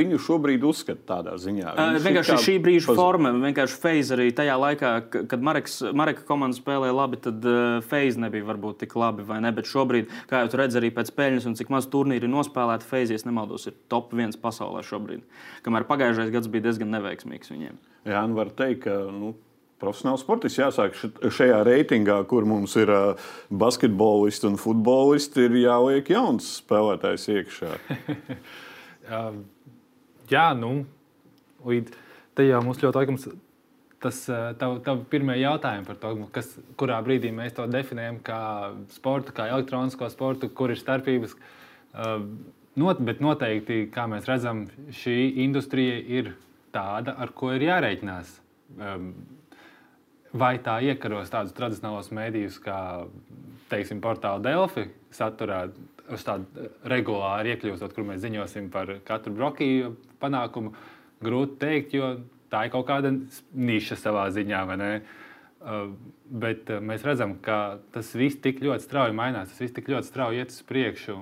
viņu 0.00 0.20
šobrīd 0.22 0.64
uzskata 0.66 1.04
tādā 1.14 1.34
ziņā? 1.40 1.74
Uh, 1.74 1.98
vienkārši 2.04 2.38
šī 2.44 2.54
brīža 2.62 2.90
paz... 2.90 3.00
forma, 3.00 3.32
vienkārši 3.42 3.80
Feiz 3.82 4.12
arī 4.16 4.28
tajā 4.36 4.56
laikā, 4.60 4.92
kad 5.30 5.44
Mareks, 5.46 5.80
Mareka 5.96 6.24
komanda 6.28 6.58
spēlēja 6.58 6.96
labi, 6.96 7.20
tad 7.26 7.50
Feiz 7.90 8.18
nebija 8.20 8.48
varbūt 8.48 8.80
tik 8.84 8.96
labi, 9.00 9.26
vai 9.26 9.42
ne? 9.44 9.52
Bet 9.56 9.68
šobrīd, 9.70 10.10
kā 10.30 10.44
jau 10.44 10.62
redz 10.62 10.80
arī 10.80 10.92
pēc 10.96 11.12
peļņas 11.16 11.50
un 11.50 11.58
cik 11.60 11.74
maz 11.74 11.90
turnīri 11.92 12.28
ir 12.28 12.34
nospēlēti, 12.34 12.88
Feiz, 12.90 13.12
ja 13.12 13.20
nemaldos, 13.28 13.68
ir 13.70 13.76
top 13.92 14.14
viens 14.16 14.38
pasaulē 14.40 14.82
šobrīd. 14.86 15.22
Kamēr 15.66 15.86
pagājušais 15.90 16.32
gads 16.34 16.50
bija 16.50 16.70
diezgan 16.70 16.92
neveiksmīgs 16.96 17.52
viņiem. 17.52 17.78
Jā, 18.08 18.24
nu 18.28 18.38
var 18.38 18.52
teikt, 18.56 18.86
ka. 18.86 18.96
Nu 19.12 19.34
profesionāls 19.80 20.24
sportists. 20.24 20.60
Jāsāk 20.60 20.96
šajā 21.32 21.62
reitingā, 21.66 22.20
kur 22.30 22.46
mums 22.48 22.76
ir 22.80 22.92
basketbolisti 23.50 24.50
un 24.50 24.58
futbolisti, 24.60 25.48
ir 25.48 25.58
jāliek 25.64 26.12
jauns 26.12 26.56
spēlētājs 26.60 27.28
iekšā. 27.36 27.74
Jā, 30.30 30.46
nu, 30.54 30.84
līdz 31.66 31.96
jau 32.46 32.60
mums 32.64 32.80
ļoti 32.82 33.00
laikams. 33.00 33.30
Tas 34.00 34.22
tav, 34.56 34.78
tav 34.80 35.02
pirmie 35.12 35.34
jautājumi 35.42 35.84
par 35.84 35.98
to, 36.00 36.12
kas, 36.32 36.54
kurā 36.80 36.96
brīdī 37.04 37.34
mēs 37.36 37.52
to 37.56 37.66
definējam 37.68 38.22
kā 38.24 38.40
sportu, 38.94 39.34
kā 39.36 39.50
elektronisko 39.52 40.08
sportu, 40.08 40.48
kur 40.56 40.72
ir 40.72 40.80
starpības. 40.80 41.34
Not, 42.80 43.02
bet 43.04 43.20
noteikti, 43.20 43.82
kā 43.92 44.06
mēs 44.08 44.30
redzam, 44.30 44.62
šī 45.02 45.18
industrija 45.44 45.98
ir 46.00 46.32
tāda, 46.72 47.12
ar 47.20 47.34
ko 47.36 47.52
ir 47.52 47.66
jārēķinās. 47.66 48.32
Vai 50.30 50.56
tā 50.62 50.76
iekaros 50.86 51.30
tādus 51.32 51.54
tradicionālos 51.56 52.12
mēdījus, 52.14 52.60
kā 52.62 52.78
teiksim, 53.70 53.98
portāla 54.02 54.42
Delfi 54.44 54.86
saturā, 55.14 55.64
uz 56.10 56.22
tādu 56.26 56.68
regulāri 56.90 57.54
iekļūstot, 57.54 57.94
kur 57.94 58.06
mēs 58.06 58.22
ziņosim 58.22 58.68
par 58.70 58.92
katru 59.06 59.34
brokiju 59.34 59.94
panākumu, 60.22 60.74
grūti 61.24 61.56
pateikt, 61.56 61.96
jo 61.98 62.12
tā 62.50 62.66
ir 62.66 62.74
kaut 62.74 62.86
kāda 62.88 63.12
niša 63.54 63.98
savā 64.00 64.28
ziņā. 64.34 64.62
Uh, 65.60 65.90
bet 66.24 66.70
uh, 66.72 66.80
mēs 66.80 67.04
redzam, 67.04 67.34
ka 67.44 67.80
tas 67.92 68.14
viss 68.16 68.38
tik 68.40 68.62
ļoti 68.64 68.86
strauji 68.86 69.16
mainās, 69.16 69.50
tas 69.52 69.60
viss 69.60 69.76
tik 69.76 69.90
ļoti 69.92 70.08
strauji 70.08 70.40
iet 70.40 70.54
uz 70.54 70.62
priekšu. 70.64 71.18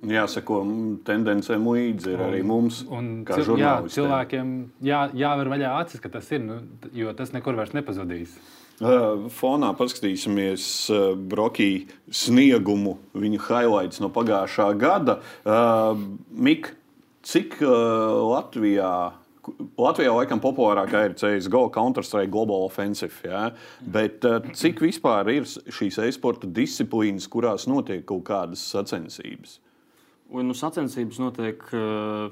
Jāsako, 0.00 0.62
tendencēm 1.04 1.66
līdzi 1.68 2.14
ir 2.14 2.22
arī 2.24 2.40
mums, 2.46 2.80
un, 2.88 3.20
kā 3.28 3.36
cil, 3.36 3.58
jā, 3.60 3.74
cilvēkiem 3.92 4.54
jā, 4.86 5.02
jāver 5.12 5.50
vaļā 5.52 5.74
acis, 5.82 6.00
ka 6.00 6.08
tas 6.14 6.30
ir, 6.32 6.40
nu, 6.40 6.56
jo 6.96 7.12
tas 7.16 7.34
nekur 7.36 7.58
vairs 7.58 7.74
nepazudīs. 7.76 8.38
Fonā 8.80 9.74
paskatīsimies 9.76 10.64
Brokī 11.28 11.84
sniegumu, 12.08 12.96
viņa 13.12 13.42
highlights 13.44 14.00
no 14.00 14.08
pagājušā 14.14 14.70
gada. 14.80 15.18
Mik, 16.32 16.72
cik 17.20 17.60
Latvijā 17.60 18.94
Latvijā 19.80 20.12
laikam 20.14 20.40
populārākā 20.40 21.06
ir 21.08 21.14
CSGO, 21.18 21.66
Counter-Strike, 21.74 22.30
Global 22.32 22.64
Offensive. 22.64 23.16
Ja? 23.24 23.50
Bet 23.82 24.24
cik 24.56 24.80
vispār 24.84 25.28
ir 25.32 25.48
šīs 25.48 26.00
e-sporta 26.06 26.48
disciplīnas, 26.48 27.28
kurās 27.28 27.68
notiek 27.68 28.04
kaut 28.08 28.24
kādas 28.28 28.64
sacensības? 28.64 29.58
Un, 30.30 30.46
nu, 30.46 30.54
sacensības 30.54 31.18
notiek 31.18 31.62
uh, 31.74 32.30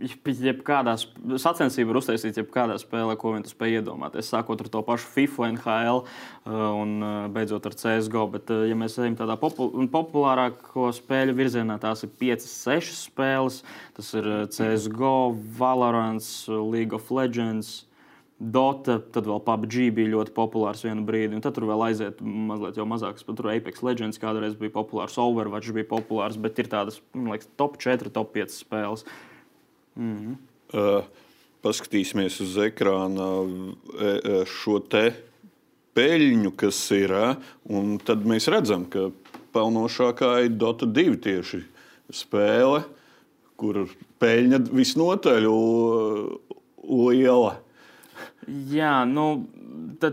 jebkādā 0.00 0.94
sacensībā, 0.96 1.88
var 1.90 1.98
uztaisīt 1.98 2.38
jebkādā 2.38 2.76
spēlē, 2.80 3.16
ko 3.18 3.34
vien 3.34 3.42
tu 3.44 3.50
spēj 3.50 3.80
iedomāties. 3.80 4.30
Sākot 4.30 4.62
ar 4.62 4.70
to 4.70 4.82
pašu 4.86 5.10
FIFA, 5.16 5.48
NHL 5.56 6.00
uh, 6.00 6.54
un 6.78 6.94
uh, 7.02 7.16
beidzot 7.34 7.66
ar 7.66 7.76
CSGO. 7.76 8.28
Bet, 8.36 8.54
ja 8.70 8.78
mēs 8.78 8.96
ejam 9.02 9.18
tādā 9.18 9.36
populārāko 9.40 10.92
spēļu 10.94 11.36
virzienā, 11.42 11.80
tās 11.82 12.06
ir 12.06 12.14
5, 12.22 12.46
6 12.46 12.96
spēles. 13.10 13.60
Tas 13.98 14.14
ir 14.14 14.30
CSGO, 14.54 15.14
Valorants, 15.58 16.32
League 16.48 16.96
of 16.96 17.10
Legends. 17.10 17.89
Dota, 18.40 18.96
tad 19.12 19.26
vēl 19.28 19.42
PUBG 19.44 19.90
bija 19.92 20.10
ļoti 20.14 20.32
populārs 20.32 20.80
vienu 20.86 21.02
brīdi, 21.04 21.36
un 21.36 21.42
tad 21.44 21.52
tur 21.58 21.66
vēl 21.68 21.82
aiziet 21.90 22.22
mazliet 22.24 22.78
jau 22.80 22.86
mazākas. 22.88 23.26
Tur 23.28 23.50
Apex 23.52 23.82
Legends 23.84 24.20
kādreiz 24.22 24.54
bija 24.56 24.72
populārs, 24.78 25.18
Overwatch 25.20 25.74
bija 25.76 25.88
populārs, 25.90 26.38
bet 26.40 26.56
ir 26.62 26.70
tādas, 26.72 27.02
man 27.12 27.34
liekas, 27.34 27.50
top 27.60 27.76
4, 27.82 28.08
top 28.14 28.32
5 28.32 28.56
spēles. 28.56 29.04
Mm 30.00 30.16
-hmm. 30.16 30.38
uh, 30.72 31.04
paskatīsimies 31.60 32.40
uz 32.40 32.56
ekrāna 32.56 33.28
uh, 33.44 34.44
šo 34.48 34.78
te 34.88 35.12
peļņu, 35.94 36.56
kas 36.56 36.80
ir, 36.96 37.12
un 37.68 37.98
tad 37.98 38.24
mēs 38.24 38.48
redzam, 38.48 38.88
ka 38.88 39.10
pelnošākā 39.52 40.44
ir 40.46 40.56
Dota 40.56 40.86
2 40.86 41.16
tieši 41.20 41.64
spēle, 42.08 42.84
kur 43.56 43.84
peļņa 44.20 44.64
visnotaļ 44.72 45.48
liela. 46.88 47.58
Jā, 48.70 49.04
nu, 49.08 49.26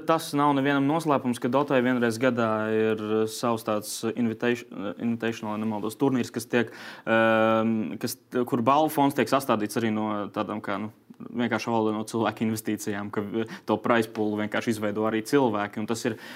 tas 0.08 0.30
nav 0.38 0.54
nevienam 0.58 0.86
noslēpums, 0.89 1.39
ka 1.41 1.52
Dotai 1.52 1.80
vienreiz 1.86 2.20
gadā 2.22 2.50
ir 2.74 3.04
savs 3.32 3.65
tāds 3.67 3.96
invitation, 4.13 4.93
invitational 4.96 5.58
nemaldos, 5.62 5.98
turnīrs, 6.00 6.34
kas 6.34 6.50
tiek, 6.50 6.72
um, 7.06 7.98
kas, 8.02 8.17
kur 8.50 8.63
balvu 8.65 8.93
fonds 8.93 9.17
tiek 9.17 9.32
sastādīts 9.32 9.80
arī 9.80 9.93
no 9.96 10.28
tādām 10.36 10.63
kā. 10.63 10.80
Nu, 10.82 10.93
vienkārši 11.17 11.72
valoda 11.74 11.96
no 11.96 12.04
cilvēku 12.06 12.46
investīcijām, 12.46 13.10
ka 13.10 13.24
to 13.65 13.80
price 13.82 14.12
poolu 14.13 14.38
vienkārši 14.43 14.76
izveido 14.76 15.08
arī 15.10 15.24
cilvēki. 15.26 15.82
Un 15.82 15.88
tas 15.89 16.04
ir 16.06 16.13
uh, 16.13 16.28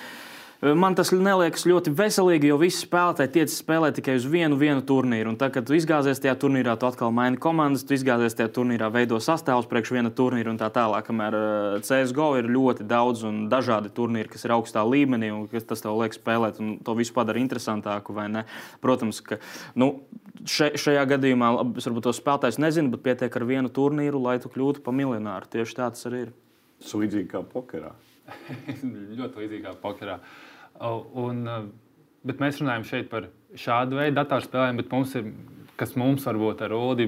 Man 0.61 0.93
tas 0.93 1.09
neliekas 1.09 1.63
ļoti 1.65 1.89
veselīgi, 1.97 2.51
jo 2.51 2.55
visi 2.61 2.83
spēlētāji 2.83 3.31
tiec 3.33 3.49
spēlēt 3.49 3.95
tikai 3.97 4.13
uz 4.19 4.27
vienu, 4.29 4.59
vienu 4.61 4.83
turnīru. 4.85 5.31
Un 5.31 5.37
tad, 5.41 5.55
kad 5.55 5.65
tu 5.65 5.73
izgāzies 5.73 6.19
tajā 6.21 6.35
turnīrā, 6.37 6.75
tu 6.77 6.85
atkal 6.85 7.09
maini 7.17 7.39
komandas, 7.41 7.81
tu 7.81 7.95
izgāzies 7.95 8.35
tajā 8.37 8.51
turnīrā, 8.53 8.91
veido 8.93 9.17
sastāvus 9.17 9.65
priekš 9.71 9.95
viena 9.95 10.11
turnīra 10.13 10.51
un 10.53 10.59
tā 10.61 10.67
tālāk. 10.69 11.07
Kamēr 11.07 11.37
CSGO 11.81 12.27
ir 12.37 12.49
ļoti 12.53 12.85
daudz 12.85 13.23
un 13.25 13.39
dažādi 13.49 13.89
turnīri, 13.97 14.29
kas 14.29 14.45
ir 14.45 14.53
augstā 14.53 14.83
līmenī 14.85 15.31
un 15.33 15.47
kas 15.49 15.65
tas 15.65 15.81
tev 15.81 15.97
liek 15.97 16.13
spēlēt, 16.13 16.61
un 16.61 16.77
to 16.85 16.95
visu 16.99 17.17
padara 17.17 17.41
interesantāku. 17.41 18.13
Protams, 18.85 19.23
ka 19.25 19.39
nu, 19.73 19.89
še, 20.45 20.75
šajā 20.77 21.07
gadījumā 21.15 21.51
es 21.81 21.89
varbūt 21.89 22.05
to 22.05 22.15
spēlētājs 22.19 22.61
nezinu, 22.61 22.93
bet 22.93 23.07
pietiek 23.09 23.39
ar 23.41 23.47
vienu 23.49 23.73
turnīru, 23.73 24.21
lai 24.29 24.37
tu 24.37 24.53
kļūtu 24.53 24.85
par 24.85 24.93
miljonāru. 24.93 25.49
Tieši 25.57 25.79
tā 25.81 25.89
tas 25.89 26.05
arī 26.11 26.27
ir. 26.27 26.31
Līdzīgi 26.85 27.33
kā 27.33 27.41
pokerā. 27.49 27.95
ļoti 29.17 29.41
līdzīgi 29.41 29.65
kā 29.65 29.73
pokerā. 29.81 30.21
Uh, 30.21 30.50
Un, 30.81 31.43
bet 32.25 32.41
mēs 32.41 32.61
runājam 32.61 32.85
šeit 32.87 33.09
par 33.11 33.29
šādu 33.57 33.99
veidu 33.99 34.17
datorspēlēm, 34.17 34.79
bet 34.81 34.91
mums 34.93 35.13
ir, 35.19 35.31
kas 35.77 35.95
mums 35.99 36.25
varbūt 36.25 36.63
ar 36.65 36.73
Ulu 36.77 37.07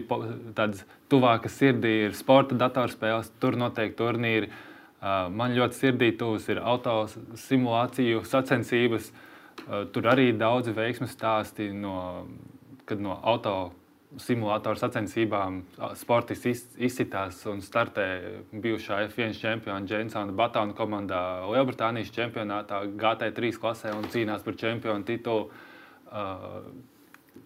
tādas 0.58 0.84
tuvākas 1.12 1.58
sirdī, 1.58 1.94
ir 2.08 2.18
sporta 2.18 2.58
datorspēles, 2.60 3.32
tur 3.42 3.58
noteikti 3.60 4.00
turnīri. 4.02 4.52
Man 5.04 5.56
ļoti 5.58 5.80
sirdī 5.80 6.12
tuvas 6.18 6.48
ir 6.52 6.62
auto 6.64 7.04
simulāciju 7.40 8.24
sacensības. 8.28 9.12
Tur 9.94 10.10
arī 10.10 10.32
daudzi 10.38 10.74
veiksmju 10.76 11.10
stāsti 11.12 11.70
no, 11.76 11.98
no 13.00 13.18
auto 13.22 13.56
simulātoru 14.22 14.78
sacensībām 14.78 15.62
sportists 15.98 16.78
izsitās 16.78 17.40
un 17.50 17.62
startē 17.66 18.06
bijušā 18.52 19.00
F1 19.08 19.38
čempiona 19.40 19.88
Jensona 19.90 20.36
Batona 20.36 20.76
komandā 20.78 21.22
Lielbritānijas 21.50 22.14
čempionātā 22.14 22.84
GT3 23.00 23.54
klasē 23.62 23.94
un 23.98 24.10
cīnās 24.14 24.46
par 24.46 24.58
čempionu 24.60 25.08
titulu. 25.08 25.50
Uh, 26.14 26.62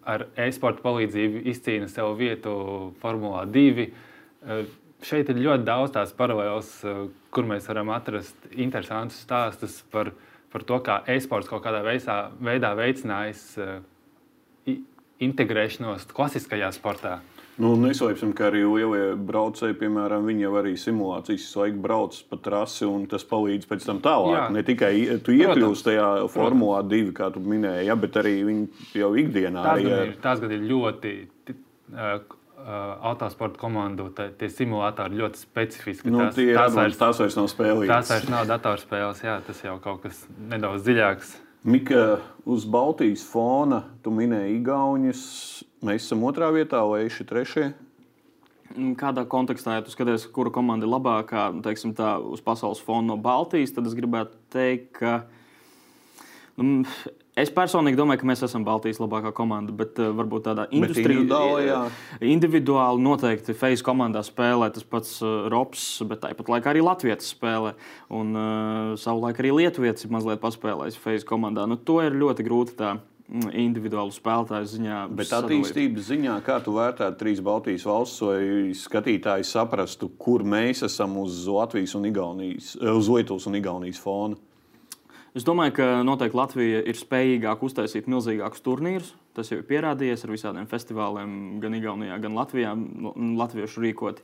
ar 0.08 0.26
e-sporta 0.36 0.84
palīdzību 0.84 1.46
izcīna 1.48 1.88
sev 1.88 2.12
vietu 2.18 2.52
Formulā 3.00 3.46
2. 3.48 3.86
Uh, 3.88 4.66
šeit 5.04 5.30
ir 5.32 5.40
ļoti 5.40 5.64
daudz 5.64 5.94
tās 5.96 6.12
paralēlas, 6.16 6.72
uh, 6.84 7.06
kur 7.32 7.48
mēs 7.48 7.68
varam 7.70 7.94
atrast 7.96 8.50
interesantus 8.52 9.22
stāstus 9.24 9.80
par, 9.92 10.12
par 10.52 10.64
to, 10.68 10.82
kā 10.84 11.00
e-sports 11.16 11.48
kaut 11.48 11.64
kādā 11.64 11.80
veisā, 11.86 12.26
veidā 12.44 12.74
veicinājis 12.76 13.46
integrēšanos 15.24 16.08
klasiskajā 16.14 16.70
sportā. 16.76 17.18
Nu, 17.58 17.72
neslēpsim, 17.74 18.30
ka 18.38 18.52
arī 18.52 18.60
lielie 18.62 19.16
braucēji, 19.28 19.74
piemēram, 19.80 20.28
viņi 20.30 20.44
jau 20.44 20.52
arī 20.60 20.76
simulācijas 20.78 21.48
laiku 21.58 21.80
brauc 21.82 22.18
pa 22.30 22.38
trasi, 22.44 22.84
un 22.86 23.08
tas 23.10 23.26
palīdz 23.26 23.66
pēc 23.66 23.86
tam 23.88 23.98
tālāk. 24.04 24.36
Jā. 24.36 24.44
Ne 24.54 24.62
tikai 24.66 24.92
tu 25.26 25.34
iekļūsi 25.34 25.88
tajā 25.88 26.08
formulā 26.30 26.84
divi, 26.86 27.10
kā 27.16 27.32
tu 27.34 27.42
minēji, 27.42 27.88
ja, 27.90 27.98
bet 27.98 28.20
arī 28.22 28.36
viņi 28.46 28.92
jau 29.00 29.10
ikdienā. 29.24 29.64
Tās, 29.66 29.82
arī, 29.82 29.96
ir, 30.06 30.12
tās 30.22 30.44
gan 30.44 30.54
ir 30.54 30.68
ļoti. 30.70 31.14
Uh, 31.88 32.36
autosporta 33.06 33.56
komandu, 33.60 34.08
tā, 34.12 34.28
tie 34.36 34.48
simulātori 34.52 35.16
ļoti 35.18 35.40
specifiski. 35.40 36.10
Nu, 36.10 36.24
tās, 36.26 36.36
tās, 36.36 36.74
vairs, 36.74 36.98
tās 37.00 37.20
vairs 37.22 37.36
nav 37.38 37.46
spēlīgas. 37.52 37.92
Tās 37.92 38.10
vairs 38.12 38.32
nav 38.34 38.48
datorspēles, 38.50 39.22
jā, 39.24 39.36
tas 39.46 39.62
jau 39.64 39.76
kaut 39.82 40.02
kas 40.04 40.24
nedaudz 40.50 40.82
dziļāks. 40.84 41.36
Mika, 41.62 42.18
uz 42.46 42.62
Baltijas 42.70 43.24
fona 43.26 43.80
tu 44.04 44.12
minēji 44.14 44.60
Igaunijas. 44.60 45.22
Mēs 45.82 46.04
esam 46.06 46.22
otrā 46.28 46.52
vietā, 46.54 46.84
vai 46.86 47.00
eši 47.08 47.26
trešie? 47.26 47.64
Mm, 48.76 48.92
kādā 49.00 49.24
kontekstā, 49.26 49.74
ja 49.74 49.82
tu 49.82 49.90
skaties, 49.90 50.28
kura 50.30 50.52
komanda 50.54 50.86
ir 50.86 50.92
labākā, 50.92 51.48
teiksim, 51.64 51.96
tā, 51.98 52.14
uz 52.22 52.42
pasaules 52.46 52.82
fona 52.84 53.10
no 53.10 53.16
Baltijas, 53.18 53.74
tad 53.74 53.90
es 53.90 53.96
gribētu 53.98 54.38
teikt, 54.54 55.00
ka 55.00 55.16
nu, 56.62 56.84
Es 57.38 57.50
personīgi 57.54 57.98
domāju, 57.98 58.22
ka 58.22 58.28
mēs 58.30 58.40
esam 58.42 58.64
Baltijas 58.66 58.98
labākā 58.98 59.30
komanda, 59.36 59.74
bet 59.74 59.98
uh, 60.02 60.10
varbūt 60.16 60.48
tādā 60.48 60.64
individuāli, 60.74 61.68
individuāli 62.26 63.04
noteikti 63.04 63.54
Face 63.58 63.84
komandā 63.86 64.24
spēlē 64.26 64.72
tas 64.74 64.86
pats 64.86 65.18
uh, 65.22 65.46
Rops, 65.52 65.84
bet 66.08 66.24
tāpat 66.24 66.50
laikā 66.54 66.72
arī 66.72 66.82
Latvijas 66.82 67.30
spēlē. 67.30 67.76
Un 68.18 68.32
uh, 68.34 68.96
savulaik 68.98 69.38
arī 69.42 69.52
Lietuvietis 69.60 70.08
ir 70.08 70.14
mazliet 70.16 70.42
paspēlējis 70.42 70.98
Face 71.04 71.28
komandā. 71.28 71.68
Nu, 71.70 71.78
to 71.78 72.00
ir 72.02 72.18
ļoti 72.18 72.46
grūti 72.48 72.74
tā 72.80 72.96
mm, 72.96 73.52
individuālu 73.68 74.14
spēlētāju 74.16 74.72
ziņā. 74.74 75.04
Bet 75.20 75.36
attīstības 75.38 76.10
ziņā, 76.10 76.40
kā 76.46 76.58
tu 76.64 76.74
vērtētu 76.74 77.22
trīs 77.22 77.44
Baltijas 77.44 77.86
valsts, 77.86 78.24
lai 78.26 78.74
skatītāji 78.74 79.46
saprastu, 79.46 80.10
kur 80.18 80.42
mēs 80.42 80.82
esam 80.90 81.14
uz 81.22 81.44
Latvijas 81.46 81.94
un 82.00 82.10
Igaunijas, 82.10 82.74
uz 82.98 83.14
Lietuvas 83.14 83.46
un 83.46 83.62
Igaunijas 83.62 84.02
fona? 84.02 84.42
Es 85.38 85.44
domāju, 85.46 85.70
ka 85.76 85.84
noteikti 86.02 86.34
Latvija 86.34 86.78
ir 86.90 86.96
spējīgāka 86.98 87.62
uztaisīt 87.62 88.08
milzīgākus 88.10 88.62
turnīrus. 88.64 89.12
Tas 89.38 89.52
jau 89.52 89.60
ir 89.60 89.66
pierādījies 89.68 90.24
ar 90.26 90.32
visādiem 90.34 90.66
festivāliem, 90.66 91.36
gan 91.62 91.76
Igaunijā, 91.78 92.16
gan 92.24 92.34
Latvijā. 92.34 92.72
Latviešu 93.38 93.84
rīkot 93.84 94.18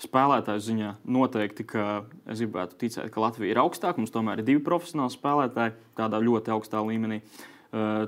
spēlētāju 0.00 0.62
ziņā 0.64 0.94
noteikti, 1.04 1.66
ka 1.68 1.84
es 2.24 2.40
gribētu 2.40 2.78
ticēt, 2.80 3.10
ka 3.12 3.26
Latvija 3.26 3.52
ir 3.52 3.60
augstāka. 3.60 4.00
Mums 4.00 4.14
tomēr 4.14 4.40
ir 4.40 4.48
divi 4.48 4.62
profesionāli 4.64 5.12
spēlētāji 5.12 5.76
tādā 6.00 6.22
ļoti 6.24 6.54
augstā 6.56 6.80
līmenī. 6.80 7.20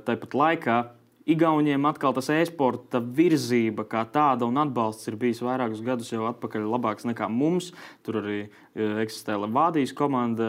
Tāpat 0.08 0.38
laikā 0.40 0.78
Igauniem 1.26 1.82
atkal 1.88 2.12
tas 2.14 2.28
e-sporta 2.30 3.00
virzība 3.02 3.82
kā 3.90 4.04
tāda 4.14 4.46
un 4.46 4.60
atbalsts 4.62 5.08
ir 5.10 5.16
bijis 5.18 5.40
vairākus 5.42 5.80
gadus 5.82 6.12
jau 6.12 6.22
atpakaļ 6.28 6.68
labāks 6.70 7.06
nekā 7.08 7.26
mums. 7.26 7.72
Tur 8.06 8.20
arī 8.20 8.36
e, 8.44 8.86
eksistē 9.02 9.34
Levādijas 9.42 9.90
komanda, 9.98 10.46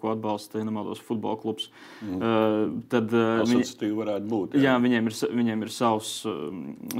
ko 0.00 0.14
atbalsta 0.14 0.62
nemaldos 0.64 1.02
futbola 1.04 1.36
klubs. 1.42 1.68
Mm. 2.00 2.16
Uh, 2.16 2.56
tad 2.88 3.12
uh, 3.12 3.42
viņi, 3.44 3.90
varētu 3.98 4.30
būt. 4.30 4.56
Jā, 4.56 4.70
jā 4.70 4.76
viņiem 4.86 5.10
ir, 5.12 5.18
viņiem 5.42 5.66
ir 5.66 5.72
savs, 5.76 6.14
uh, 6.24 6.48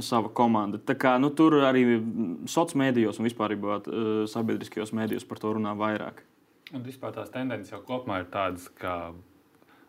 sava 0.05 0.29
komanda. 0.37 0.77
Tā 0.77 0.93
kā, 0.93 1.15
nu, 1.17 1.33
tur 1.33 1.57
arī 1.65 1.87
sociālajos 2.45 2.77
mēdījos 2.83 3.17
un 3.17 3.31
vispār 3.31 3.57
uh, 3.57 4.27
sabiedriskajos 4.29 4.93
mēdījos 4.93 5.25
par 5.25 5.41
to 5.41 5.57
runā 5.57 5.73
vairāk. 5.79 6.21
Un 6.75 6.85
vispār 6.85 7.17
tās 7.17 7.33
tendences 7.33 7.73
jau 7.73 7.81
kopumā 7.81 8.21
ir 8.21 8.29
tādas, 8.29 8.69
ka 8.77 9.15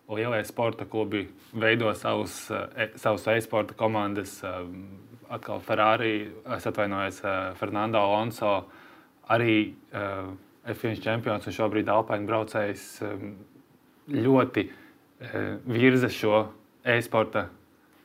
lielie 0.09 0.45
sporta 0.45 0.85
klubi 0.85 1.29
veido 1.53 1.93
savus, 1.95 2.51
e, 2.51 2.89
savus 2.97 3.27
e-sporta 3.27 3.75
komandas. 3.75 4.43
E, 4.43 4.53
atkal 5.29 5.61
Ferrari, 5.61 6.31
es 6.57 6.67
atvainojos, 6.67 7.21
e, 7.21 7.35
Fernando 7.61 7.99
Alonso, 7.99 8.65
arī 9.29 9.75
F1 10.65 11.03
čempions 11.05 11.45
un 11.45 11.53
šobrīd 11.53 11.89
Alpēna 11.93 12.25
braucējs 12.25 12.85
ļoti 14.09 14.65
virza 15.69 16.09
šo 16.09 16.39
e-sporta 16.89 17.43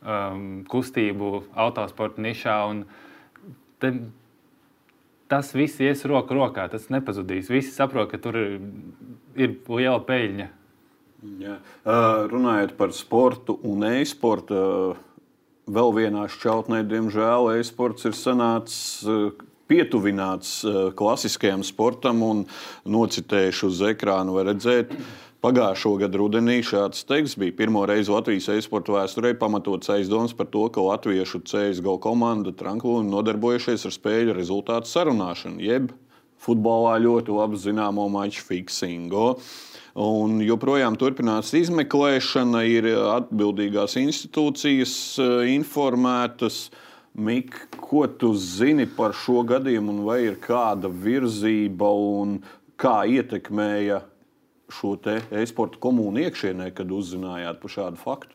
um, 0.03 0.65
kustību 0.67 1.29
autosporta 1.55 2.23
nišā. 2.23 2.57
Te, 3.79 3.93
tas 5.31 5.53
viss 5.55 5.79
ies 5.79 6.03
roku 6.09 6.35
rokā, 6.35 6.67
tas 6.71 6.89
nepazudīs. 6.91 7.51
Visi 7.53 7.71
saprot, 7.71 8.09
ka 8.11 8.19
tur 8.19 8.39
ir, 8.41 8.59
ir 9.39 9.55
liela 9.69 10.03
peļņa 10.03 10.49
Jā. 11.23 11.57
Runājot 12.31 12.75
par 12.75 12.91
sportu 12.95 13.55
un 13.63 13.85
e-sportu, 13.87 14.59
vēl 15.71 15.95
vienā 15.95 16.27
šķautnē, 16.27 16.81
diemžēl, 16.89 17.53
e-sports 17.57 18.09
ir 18.09 18.15
sanācis 18.17 19.07
pietuvināts 19.71 20.57
klasiskajam 20.99 21.63
sportam 21.63 22.19
un 22.27 22.41
nocitējuši 22.83 23.67
uz 23.69 23.79
ekrānu. 23.93 24.35
Var 24.35 24.49
redzēt, 24.51 24.91
pagājušo 25.43 25.95
gadu 26.03 26.25
rudenī 26.25 26.59
šāds 26.65 27.07
teksts 27.07 27.39
bija 27.39 27.55
pirmo 27.55 27.85
reizi 27.87 28.11
Latvijas 28.11 28.51
e-sporta 28.57 28.97
vēsturē 28.97 29.33
pamatots 29.39 29.91
aizdoms 29.95 30.35
par 30.35 30.51
to, 30.51 30.67
ka 30.75 30.83
latviešu 30.83 31.45
CSGO 31.47 31.97
komanda 32.03 32.51
Tranklūna 32.51 33.07
nodarbojušies 33.15 33.87
ar 33.87 33.95
spēļu 33.95 34.35
rezultātu 34.35 34.91
sarunāšanu, 34.91 35.63
jeb 35.63 35.93
futbolā 36.43 36.97
ļoti 36.99 37.31
labi 37.31 37.59
zināmo 37.63 38.09
maču 38.11 38.43
fiksingu. 38.43 39.37
Un 39.93 40.39
joprojām 40.41 40.95
turpinās 40.97 41.51
izmeklēšana, 41.53 42.63
ir 42.65 42.87
atbildīgās 42.97 43.93
institūcijas 44.01 44.95
eh, 45.21 45.33
informētas. 45.53 46.71
Mik, 47.13 47.59
ko 47.77 48.07
tu 48.09 48.31
zini 48.33 48.87
par 48.89 49.13
šo 49.13 49.43
gadījumu, 49.45 49.99
vai 50.07 50.23
ir 50.25 50.39
kāda 50.41 50.89
virzība 50.89 51.91
un 51.93 52.39
kā 52.81 53.03
ietekmēja 53.05 53.99
šo 54.73 54.95
e-sporta 55.37 55.77
komunu 55.77 56.23
iekšienē, 56.23 56.71
kad 56.73 56.89
uzzinājāt 56.89 57.61
par 57.61 57.75
šādu 57.75 58.01
faktu? 58.01 58.33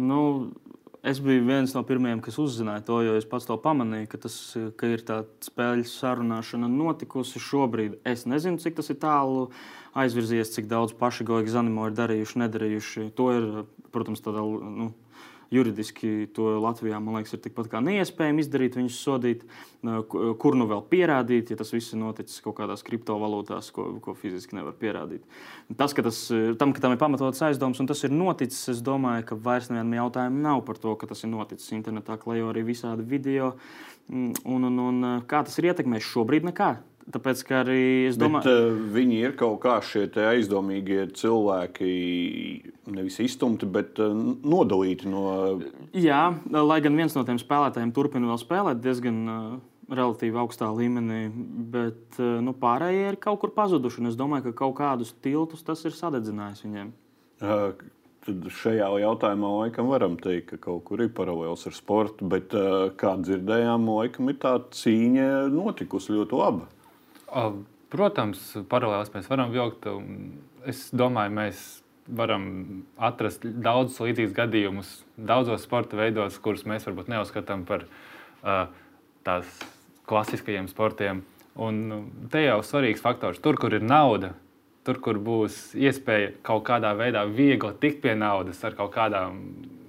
Nu, 0.00 0.22
Es 1.02 1.20
biju 1.22 1.44
viens 1.46 1.70
no 1.76 1.84
pirmajiem, 1.86 2.18
kas 2.20 2.36
uzzināja 2.42 2.82
to, 2.88 2.96
jo 3.06 3.12
es 3.16 3.26
pats 3.28 3.46
to 3.46 3.54
pamanīju, 3.62 4.08
ka, 4.10 4.18
tas, 4.24 4.34
ka 4.76 4.88
ir 4.90 5.04
tāda 5.06 5.46
spēļu 5.46 5.86
sarunāšana 5.86 6.66
notikusi 6.72 7.38
šobrīd. 7.38 8.00
Es 8.08 8.26
nezinu, 8.26 8.58
cik 8.58 8.80
tas 8.80 8.90
ir 8.90 8.98
tālu 8.98 9.46
aizvirzies, 10.02 10.54
cik 10.54 10.70
daudz 10.70 10.94
paši 10.98 11.26
Goigi 11.28 11.52
Zanimo 11.54 11.88
ir 11.88 11.98
darījuši, 11.98 12.40
nedarījuši. 12.44 13.10
To 13.18 13.28
ir, 13.34 13.50
protams, 13.94 14.24
tādā. 14.24 14.44
Nu, 14.44 14.92
juridiski 15.50 16.28
to 16.36 16.58
Latvijā 16.60 16.98
liekas, 17.00 17.32
ir 17.32 17.40
tikpat 17.44 17.70
kā 17.72 17.80
neiespējami 17.84 18.42
izdarīt, 18.44 18.76
viņus 18.76 18.98
sodīt, 19.00 19.44
kur 20.42 20.56
nu 20.58 20.66
vēl 20.68 20.82
pierādīt, 20.90 21.52
ja 21.52 21.58
tas 21.58 21.72
viss 21.72 21.94
ir 21.94 22.02
noticis 22.02 22.42
kaut 22.44 22.58
kādās 22.58 22.84
kriptovalūtās, 22.86 23.70
ko, 23.74 23.86
ko 24.04 24.14
fiziski 24.18 24.58
nevar 24.58 24.76
pierādīt. 24.78 25.24
Tas, 25.80 25.94
ka 25.96 26.04
tas, 26.04 26.20
tam, 26.60 26.74
ka 26.76 26.84
tam 26.84 26.94
ir 26.94 27.00
pamatots 27.00 27.40
aizdoms 27.48 27.80
un 27.80 27.88
tas 27.88 28.04
ir 28.04 28.14
noticis, 28.14 28.60
es 28.74 28.84
domāju, 28.84 29.24
ka 29.30 29.40
vairs 29.48 29.70
nevienam 29.72 29.96
jautājumu 30.02 30.44
nav 30.44 30.64
par 30.68 30.80
to, 30.82 30.94
ka 31.00 31.08
tas 31.10 31.24
ir 31.24 31.32
noticis 31.32 31.72
internetā, 31.76 32.18
klejo 32.20 32.52
arī 32.52 32.66
visādi 32.68 33.08
video. 33.08 33.54
Mm, 34.12 34.44
un, 34.48 34.68
un, 34.68 34.78
un 34.84 35.10
kā 35.28 35.42
tas 35.46 35.56
ir 35.60 35.72
ietekmējis 35.72 36.12
šobrīd? 36.12 36.48
Nekā. 36.48 36.74
Tāpēc, 37.08 37.40
ka 37.48 37.62
arī 37.62 37.82
es 38.10 38.18
domāju, 38.20 38.44
ka 38.44 38.52
uh, 38.68 38.80
viņi 38.92 39.18
ir 39.22 39.34
kaut 39.40 39.62
kā 39.62 39.78
šie 39.84 40.04
aizdomīgie 40.28 41.06
cilvēki, 41.16 41.88
nevis 42.92 43.16
iztumti, 43.24 43.68
bet 43.68 44.00
uh, 44.02 44.12
nodalīti 44.12 45.08
no. 45.08 45.24
Jā, 45.96 46.26
lai 46.52 46.78
gan 46.84 46.98
viens 47.00 47.16
no 47.16 47.24
tiem 47.24 47.40
spēlētājiem 47.40 47.94
turpina 47.96 48.28
vēl 48.28 48.40
spēlēt 48.42 48.84
diezgan 48.84 49.24
relatīvi 49.88 50.36
augstā 50.36 50.68
līmenī, 50.76 51.22
bet 51.72 52.18
nu, 52.20 52.52
pārējie 52.52 53.14
ir 53.14 53.20
kaut 53.22 53.40
kur 53.40 53.56
pazuduši. 53.56 54.04
Es 54.10 54.18
domāju, 54.20 54.50
ka 54.50 54.58
kaut 54.66 54.76
kādus 54.82 55.14
tiltus 55.24 55.64
tas 55.64 55.86
ir 55.88 55.96
sadedzinājis 55.96 56.66
viņiem. 56.66 56.92
Uh, 57.40 57.72
Tad 58.28 58.44
šajā 58.52 58.88
jautājumā 59.00 59.50
laikam 59.62 59.86
varam 59.88 60.18
teikt, 60.20 60.50
ka 60.50 60.56
kaut 60.66 60.82
kur 60.84 61.00
ir 61.00 61.08
paralēls 61.16 61.62
ar 61.70 61.72
sportu, 61.72 62.26
bet, 62.28 62.52
kā 63.00 63.12
dzirdējām, 63.22 63.86
laikam 63.88 64.28
ir 64.28 64.36
tā 64.42 64.58
cīņa 64.74 65.28
notikusi 65.54 66.12
ļoti 66.12 66.36
labi. 66.36 66.66
Protams, 67.88 68.40
paralēlās 68.68 69.12
mēs 69.14 69.28
varam 69.30 69.52
vilkt. 69.52 69.86
Es 70.68 70.88
domāju, 70.92 71.34
mēs 71.38 71.62
varam 72.08 72.44
atrast 72.96 73.44
daudzus 73.44 74.00
līdzīgus 74.00 74.36
gadījumus 74.36 74.92
daudzos 75.16 75.64
sporta 75.64 75.98
veidos, 75.98 76.38
kurus 76.40 76.64
mēs 76.68 76.86
varbūt 76.88 77.10
neuzskatām 77.12 77.64
par 77.68 77.84
uh, 77.84 78.68
tās 79.28 79.48
klasiskajiem 80.08 80.68
sportiem. 80.72 81.22
Un 81.58 81.80
te 82.32 82.44
jau 82.44 82.60
svarīgs 82.64 83.02
faktors. 83.04 83.40
Tur, 83.44 83.58
kur 83.60 83.74
ir 83.76 83.84
nauda, 83.84 84.32
tur, 84.86 85.00
kur 85.04 85.18
būs 85.20 85.74
iespēja 85.76 86.32
kaut 86.46 86.64
kādā 86.68 86.94
veidā 86.96 87.26
viegli 87.28 87.74
tikt 87.82 88.00
pie 88.04 88.14
naudas 88.16 88.62
ar 88.64 88.76
kaut 88.78 88.94
kādām 88.94 89.42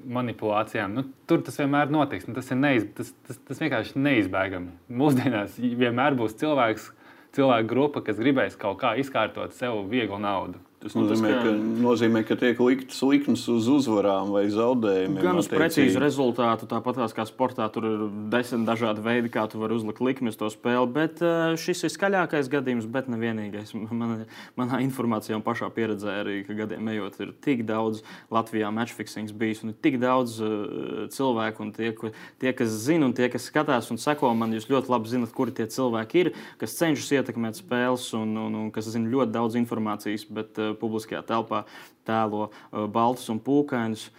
manipulācijām, 0.10 0.96
nu, 0.96 1.04
tur 1.30 1.44
tas 1.46 1.60
vienmēr 1.60 1.92
notiks. 1.94 2.26
Nu, 2.28 2.34
tas, 2.38 2.50
neiz, 2.58 2.88
tas, 2.98 3.12
tas, 3.28 3.38
tas 3.46 3.62
vienkārši 3.62 4.02
neizbēgami. 4.02 4.74
Mūsdienās 5.02 5.60
vienmēr 5.60 6.18
būs 6.18 6.34
cilvēks, 6.40 6.90
cilvēku 7.36 7.70
grupa, 7.70 8.02
kas 8.06 8.20
gribēs 8.22 8.58
kaut 8.60 8.80
kā 8.82 8.96
izkārtot 9.02 9.54
sev 9.58 9.84
vieglu 9.92 10.20
naudu. 10.22 10.62
Tas 10.80 10.94
nozīmē, 10.96 11.30
ka, 11.44 11.52
nozīmē, 11.84 12.20
ka 12.24 12.38
tiek 12.40 12.60
liktas 12.64 13.02
likmes 13.04 13.42
uz 13.52 13.66
uzvarām 13.68 14.30
vai 14.32 14.46
zaudējumiem. 14.48 15.20
Gan 15.20 15.40
uz 15.42 15.50
precīzu 15.52 16.00
rezultātu, 16.00 16.70
tāpat 16.72 17.02
kā 17.18 17.26
sportā, 17.28 17.66
tur 17.74 17.88
ir 17.90 18.06
desmit 18.32 18.64
dažādi 18.64 19.04
veidi, 19.04 19.32
kā 19.34 19.44
tu 19.52 19.60
vari 19.60 19.76
uzlikt 19.76 20.00
likmes 20.00 20.40
to 20.40 20.48
spēli. 20.48 20.88
Bet 20.96 21.20
uh, 21.20 21.58
šis 21.60 21.84
ir 21.84 21.92
skaļākais 21.92 22.48
gadījums, 22.54 22.88
bet 22.88 23.10
ne 23.12 23.20
vienīgais. 23.20 23.74
Man, 24.00 24.24
manā 24.56 24.80
informācijā 24.86 25.36
un 25.36 25.44
pašā 25.44 25.68
pieredzē 25.76 26.14
arī, 26.22 26.38
ka 26.48 26.56
gadiem 26.56 26.88
ejot, 26.94 27.20
ir 27.26 27.36
tik 27.44 27.66
daudz 27.68 28.00
Latvijā 28.32 28.72
matchfixings 28.72 29.36
bijis 29.36 29.66
un 29.68 29.76
tik 29.76 30.00
daudz 30.00 30.38
uh, 30.40 31.04
cilvēku. 31.12 31.68
Tie, 31.76 31.92
tie, 32.40 32.56
kas 32.56 32.72
zina 32.86 33.10
un 33.10 33.18
tie, 33.18 33.28
kas 33.34 33.50
skatās 33.52 33.92
un 33.92 34.00
seko 34.00 34.32
man, 34.32 34.56
jūs 34.56 34.70
ļoti 34.72 34.96
labi 34.96 35.12
zinat, 35.12 35.36
kuri 35.36 35.58
tie 35.60 35.68
cilvēki 35.68 36.24
ir, 36.24 36.34
kas 36.62 36.80
cenšas 36.80 37.12
ietekmēt 37.20 37.60
spēles 37.60 38.08
un, 38.16 38.32
un, 38.48 38.60
un 38.64 38.72
kas 38.72 38.88
zina 38.96 39.12
ļoti 39.12 39.36
daudz 39.36 39.60
informācijas. 39.60 40.24
Bet, 40.32 40.56
uh, 40.56 40.69
publiskajā 40.80 41.24
telpā 41.28 41.64
tēlo 42.08 42.50
uh, 42.50 42.86
baltus 42.92 43.30
un 43.34 43.42
pūkainus. 43.44 44.10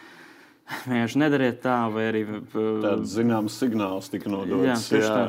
Vienkārši 0.86 1.18
nedariet 1.18 1.62
tā, 1.64 1.82
vai 1.90 2.08
arī 2.12 2.24
uh, 2.28 2.42
tāds 2.82 3.14
zināms 3.18 3.58
signāls 3.58 4.10
tika 4.12 4.30
nodots. 4.32 4.90
Jā, 4.92 5.00
jā. 5.02 5.22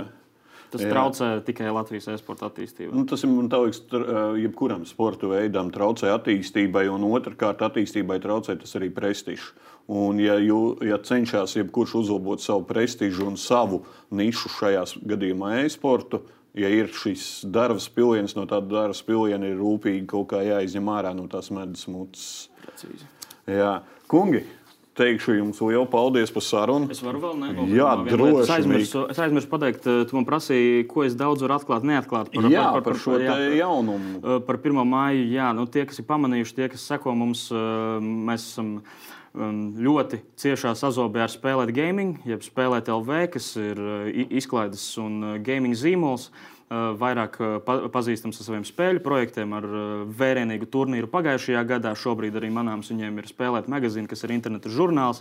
Tas 0.71 0.85
jā. 0.85 0.87
traucē 0.87 1.29
tikai 1.43 1.67
Latvijas 1.75 2.07
e-sporta 2.13 2.47
attīstībai. 2.47 2.95
Nu, 2.95 3.03
tas 3.09 3.25
ir 3.25 3.31
liekas, 3.33 3.81
uh, 3.91 4.37
jebkuram 4.39 4.85
sporta 4.87 5.27
veidam 5.27 5.67
traucē 5.73 6.13
attīstībai, 6.13 6.85
un 6.93 7.03
otrkārt, 7.09 7.63
attīstībai 7.67 8.21
traucē 8.23 8.55
tas 8.61 8.77
arī 8.79 8.87
prestižs. 8.95 9.51
Un, 9.91 10.21
ja, 10.23 10.37
jū, 10.39 10.77
ja 10.87 11.01
cenšas 11.03 11.57
jebkurš 11.57 11.97
uzlabot 12.05 12.39
savu 12.39 12.63
prestižu 12.69 13.25
un 13.27 13.35
savu 13.35 13.81
nišu 14.15 14.53
šajā 14.55 14.85
gadījumā 15.11 15.57
e-sportu, 15.65 16.21
ja 16.57 16.71
ir 16.71 16.91
šis 16.95 17.43
darbs 17.47 17.87
piliens, 17.93 18.35
no 18.37 18.47
tāda 18.49 18.67
darbs 18.71 19.03
piliena 19.07 19.49
ir 19.49 19.59
rūpīgi 19.59 20.07
kaut 20.09 20.31
kā 20.33 20.41
jāizņem 20.45 20.89
ārā 20.93 21.13
no 21.17 21.27
tās 21.31 21.51
medus 21.53 21.87
mutes. 21.91 22.25
Precīzi. 22.63 23.07
Jā, 23.49 23.79
kungi! 24.11 24.43
Teikšu 24.91 25.37
jums 25.37 25.59
lielu 25.63 25.85
paldies 25.87 26.33
par 26.35 26.43
sarunu. 26.43 26.89
Es 26.91 26.99
varu 26.99 27.21
vēl 27.23 27.37
nebūt. 27.39 27.69
Jā, 27.71 27.93
droši. 28.09 28.41
Es 28.43 28.49
aizmirsu, 28.57 29.03
es 29.13 29.21
aizmirsu 29.23 29.47
pateikt, 29.47 29.85
eh, 29.87 30.01
tu 30.09 30.17
man 30.17 30.25
prasīji, 30.27 30.83
ko 30.91 31.05
es 31.07 31.15
daudz 31.15 31.45
varu 31.45 31.55
atklāt, 31.55 31.85
neatklāt 31.87 32.33
par, 32.33 32.49
jā, 32.51 32.65
par, 32.65 32.83
par, 32.83 32.83
par 32.89 32.99
šo 32.99 33.15
jā, 33.23 33.37
jaunumu. 33.55 34.19
Eh, 34.19 34.41
par 34.43 34.59
1. 34.59 34.83
māju, 34.91 35.23
jā, 35.31 35.47
nu, 35.55 35.63
tie, 35.71 35.85
kas 35.87 36.03
ir 36.03 36.07
pamanījuši, 36.11 36.57
tie, 36.59 36.67
kas 36.75 36.83
seko 36.91 37.15
mums, 37.15 37.47
eh, 37.55 38.03
mēs 38.03 38.51
esam 38.51 38.73
ļoti 39.31 40.19
ciešā 40.41 40.73
sazobē 40.75 41.23
ar 41.23 41.31
Spēlēt 41.31 41.71
Gaming, 41.75 42.19
jeb 42.27 42.43
Spēlēt 42.43 42.91
LV, 42.91 43.27
kas 43.35 43.53
ir 43.59 43.79
izklaides 44.27 44.83
un 44.99 45.37
gaming 45.45 45.77
zīmols. 45.77 46.29
Vairāk 46.71 47.35
pazīstams 47.91 48.39
ar 48.39 48.47
saviem 48.47 48.65
spēļu 48.67 49.01
projektiem, 49.03 49.55
ar 49.57 49.65
vērienīgu 50.21 50.69
turnīru 50.71 51.09
pagājušajā 51.11 51.63
gadā. 51.67 51.91
Šobrīd 51.99 52.37
arī 52.39 52.51
manāms 52.53 52.91
viņiem 52.93 53.19
ir 53.19 53.27
spēlēt 53.27 53.67
magazīnu, 53.71 54.07
kas 54.11 54.23
ir 54.23 54.35
interneta 54.37 54.71
žurnāls. 54.71 55.19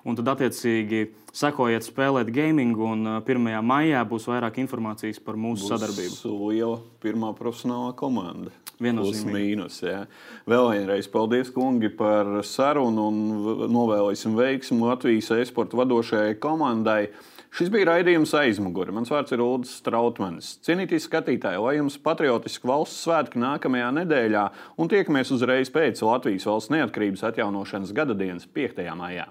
Un 0.00 0.16
tad, 0.16 0.30
attiecīgi, 0.32 1.10
sekojiet, 1.36 1.84
spēlēt 1.84 2.30
gaming, 2.32 2.78
un 2.80 3.20
1. 3.20 3.50
maijā 3.60 4.00
būs 4.08 4.26
vairāk 4.30 4.56
informācijas 4.62 5.20
par 5.22 5.36
mūsu 5.36 5.66
būs 5.66 5.74
sadarbību. 5.74 6.36
Liela 6.48 6.78
pirmā 7.04 7.34
profesionālā 7.36 7.92
komanda. 8.00 8.54
Plus 8.80 9.26
mīnus. 9.28 9.82
Jā. 9.84 10.06
Vēl 10.48 10.70
vienreiz 10.72 11.04
paldies, 11.12 11.50
kungi, 11.52 11.90
par 11.92 12.38
sarunu 12.48 13.10
un 13.10 13.18
novēlēsim 13.68 14.32
veiksmu 14.38 14.88
Latvijas 14.88 15.28
e-sporta 15.36 15.76
vadošajai 15.76 16.38
komandai. 16.40 17.10
Šis 17.50 17.70
bija 17.72 17.88
raidījums 17.88 18.30
aizmugure. 18.38 18.92
Mans 18.94 19.10
vārds 19.10 19.34
ir 19.34 19.42
Ulrichs 19.42 19.72
Strautmanis. 19.80 20.52
Cienītīs 20.66 21.08
skatītāji, 21.08 21.58
lai 21.64 21.74
jums 21.80 21.98
patriotiski 22.04 22.70
valsts 22.70 23.02
svētki 23.06 23.42
nākamajā 23.42 23.90
nedēļā 23.98 24.46
un 24.78 24.92
tiekamies 24.92 25.34
uzreiz 25.34 25.72
pēc 25.74 26.04
Latvijas 26.06 26.46
valsts 26.46 26.74
neatkarības 26.76 27.26
atjaunošanas 27.32 27.94
gada 27.96 28.14
dienas 28.14 28.46
5. 28.54 28.86
maijā. 29.02 29.26